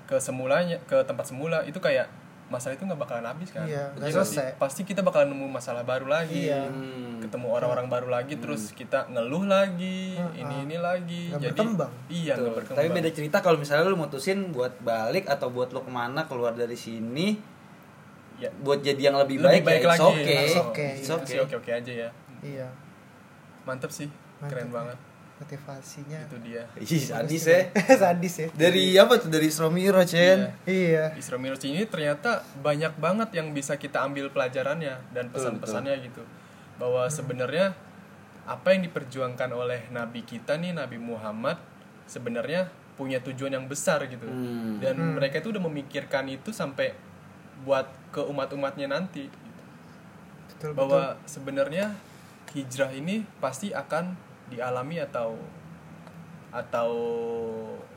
ke 0.04 0.20
semulanya 0.20 0.78
ke 0.84 1.02
tempat 1.02 1.24
semula 1.26 1.64
itu 1.64 1.80
kayak 1.80 2.12
masalah 2.54 2.74
itu 2.74 2.84
nggak 2.84 3.00
bakalan 3.00 3.26
habis 3.26 3.50
kan 3.50 3.66
Iya, 3.66 3.90
selesai. 3.98 4.24
sih? 4.24 4.50
pasti 4.56 4.82
kita 4.84 5.02
bakalan 5.02 5.28
nemu 5.28 5.50
masalah 5.50 5.82
baru 5.82 6.06
lagi 6.06 6.46
Iya. 6.46 6.70
Hmm. 6.70 7.18
ketemu 7.20 7.48
orang-orang 7.50 7.88
baru 7.88 8.08
lagi 8.08 8.36
terus 8.36 8.70
kita 8.72 9.10
ngeluh 9.10 9.44
lagi 9.44 10.14
ini 10.34 10.56
ini 10.62 10.78
lagi 10.78 11.30
Nggak 11.30 11.42
jadi 11.42 11.58
berkembang. 11.58 11.92
iya 12.08 12.34
nggak 12.34 12.46
Tuh, 12.46 12.56
berkembang 12.56 12.80
Tapi 12.80 12.90
beda 12.94 13.10
cerita 13.10 13.38
kalau 13.40 13.58
misalnya 13.58 13.84
lu 13.84 13.96
mutusin 13.96 14.40
buat 14.50 14.78
balik 14.80 15.26
atau 15.26 15.50
buat 15.50 15.70
lu 15.70 15.80
ke 15.80 15.90
mana 15.90 16.24
keluar 16.24 16.54
dari 16.54 16.76
sini 16.76 17.34
ya 18.36 18.50
buat 18.60 18.80
jadi 18.80 19.02
yang 19.04 19.18
lebih, 19.18 19.40
lebih 19.40 19.62
baik, 19.62 19.64
baik 19.64 19.82
ya 19.82 19.90
lagi 19.90 20.04
it's 20.04 20.12
okay. 20.12 20.42
It's 20.44 20.60
okay. 20.60 20.90
It's 20.94 21.06
Itu 21.06 21.16
okay. 21.16 21.28
sih 21.28 21.40
oke 21.40 21.56
oke 21.58 21.72
aja 21.74 21.92
ya 21.98 22.10
iya 22.42 22.68
mantep 23.64 23.90
sih 23.90 24.10
Mantep 24.38 24.52
keren 24.52 24.68
ya. 24.68 24.74
banget 24.74 24.98
motivasinya 25.44 26.20
itu 26.24 26.38
dia 26.42 26.64
Ih, 26.76 27.04
sadis 27.04 27.44
ya. 27.44 27.60
sadis 28.02 28.36
ya 28.38 28.48
Dari 28.56 28.96
apa 28.96 29.20
tuh? 29.20 29.28
Dari 29.28 29.52
Stromiro, 29.52 30.00
Chen. 30.02 30.48
Iya. 30.64 31.12
iya 31.12 31.20
Isra 31.20 31.36
Mi'raj 31.36 31.62
ini 31.64 31.84
ternyata 31.84 32.42
banyak 32.58 32.96
banget 32.98 33.30
yang 33.36 33.52
bisa 33.52 33.76
kita 33.76 34.02
ambil 34.02 34.32
pelajarannya 34.32 34.98
dan 35.12 35.28
pesan-pesannya 35.30 36.00
gitu 36.02 36.24
bahwa 36.80 37.06
sebenarnya 37.06 37.76
apa 38.44 38.74
yang 38.74 38.84
diperjuangkan 38.84 39.50
oleh 39.52 39.88
nabi 39.88 40.20
kita 40.20 40.58
nih 40.58 40.74
Nabi 40.74 41.00
Muhammad 41.00 41.56
sebenarnya 42.06 42.68
punya 42.94 43.20
tujuan 43.20 43.52
yang 43.52 43.66
besar 43.66 44.04
gitu 44.06 44.26
Hmm. 44.26 44.78
dan 44.78 44.96
mereka 45.16 45.40
itu 45.40 45.50
udah 45.50 45.64
memikirkan 45.64 46.28
itu 46.28 46.52
sampai 46.52 46.92
buat 47.64 47.88
ke 48.12 48.20
umat-umatnya 48.20 48.86
nanti 48.86 49.32
gitu. 49.32 49.62
betul 50.52 50.72
bahwa 50.76 51.16
sebenarnya 51.24 51.96
hijrah 52.52 52.92
ini 52.92 53.24
pasti 53.40 53.72
akan 53.72 54.14
dialami 54.54 55.02
atau 55.02 55.36
atau 56.54 56.92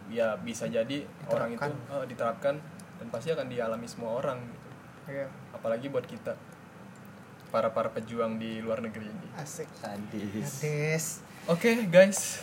ya 0.08 0.38
bisa 0.40 0.64
jadi 0.64 1.04
orang 1.28 1.60
itu 1.60 1.68
eh, 1.68 2.04
diterapkan 2.08 2.56
dan 2.96 3.06
pasti 3.12 3.28
akan 3.36 3.52
dialami 3.52 3.84
semua 3.84 4.16
orang 4.16 4.40
gitu. 4.40 4.68
Iya. 5.12 5.28
Apalagi 5.52 5.92
buat 5.92 6.08
kita 6.08 6.34
para 7.52 7.70
para 7.70 7.92
pejuang 7.92 8.40
di 8.40 8.58
luar 8.64 8.80
negeri 8.82 9.06
ini. 9.06 9.28
Asik. 9.36 9.68
Sadis. 9.76 10.48
sadis. 10.64 11.04
Oke 11.46 11.86
guys. 11.86 12.42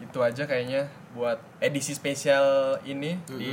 Itu 0.00 0.24
aja 0.24 0.48
kayaknya 0.48 0.88
buat 1.12 1.42
edisi 1.60 1.92
spesial 1.92 2.80
ini 2.88 3.20
di 3.28 3.52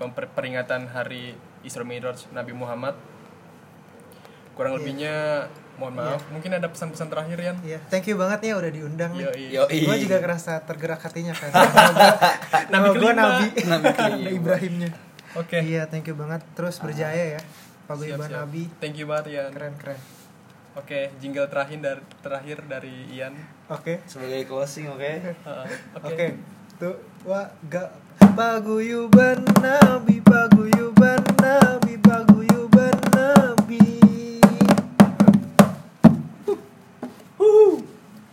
pemper- 0.00 0.32
peringatan 0.32 0.88
hari 0.88 1.36
Isra 1.60 1.84
Mi'raj 1.84 2.30
Nabi 2.32 2.56
Muhammad. 2.56 2.96
Kurang 4.56 4.80
lebihnya 4.80 5.50
mohon 5.76 5.94
maaf 5.98 6.22
mungkin 6.30 6.54
ada 6.54 6.70
pesan-pesan 6.70 7.08
terakhir 7.10 7.38
Yan? 7.40 7.56
Iya 7.66 7.78
thank 7.90 8.06
you 8.06 8.16
banget 8.16 8.50
ya 8.50 8.54
udah 8.58 8.70
diundang 8.70 9.10
nih. 9.14 9.26
Gue 9.66 9.96
juga 10.02 10.18
kerasa 10.22 10.62
tergerak 10.62 11.00
hatinya 11.02 11.34
kan. 11.34 11.50
Nama 12.72 12.88
gue 12.94 13.12
nabi 13.12 13.46
Nabi 13.66 13.88
Ibrahimnya. 14.38 14.90
Oke. 15.34 15.58
iya 15.66 15.90
thank 15.90 16.06
you 16.06 16.14
banget. 16.14 16.46
Terus 16.54 16.78
berjaya 16.78 17.38
ya 17.38 17.42
Pak 17.84 18.00
Siap, 18.00 18.16
Iban 18.16 18.28
siap. 18.30 18.38
Nabi. 18.46 18.62
Thank 18.80 18.96
you 18.96 19.06
banget 19.10 19.24
Ian. 19.36 19.50
keren 19.52 19.74
keren. 19.76 20.00
Oke, 20.74 21.14
jingle 21.22 21.46
terakhir 21.46 21.78
dari 21.78 22.02
terakhir 22.18 22.58
dari 22.66 22.94
Ian. 23.14 23.34
oke. 23.70 24.02
Sebagai 24.10 24.42
closing, 24.50 24.90
oke? 24.90 25.12
Uh, 25.46 25.66
oke. 26.02 26.26
Tuh 26.82 26.96
wa 27.22 27.46
ga. 27.70 27.94
Paguyuban 28.34 29.46
Nabi 29.62 30.18
paguyuban 30.18 31.22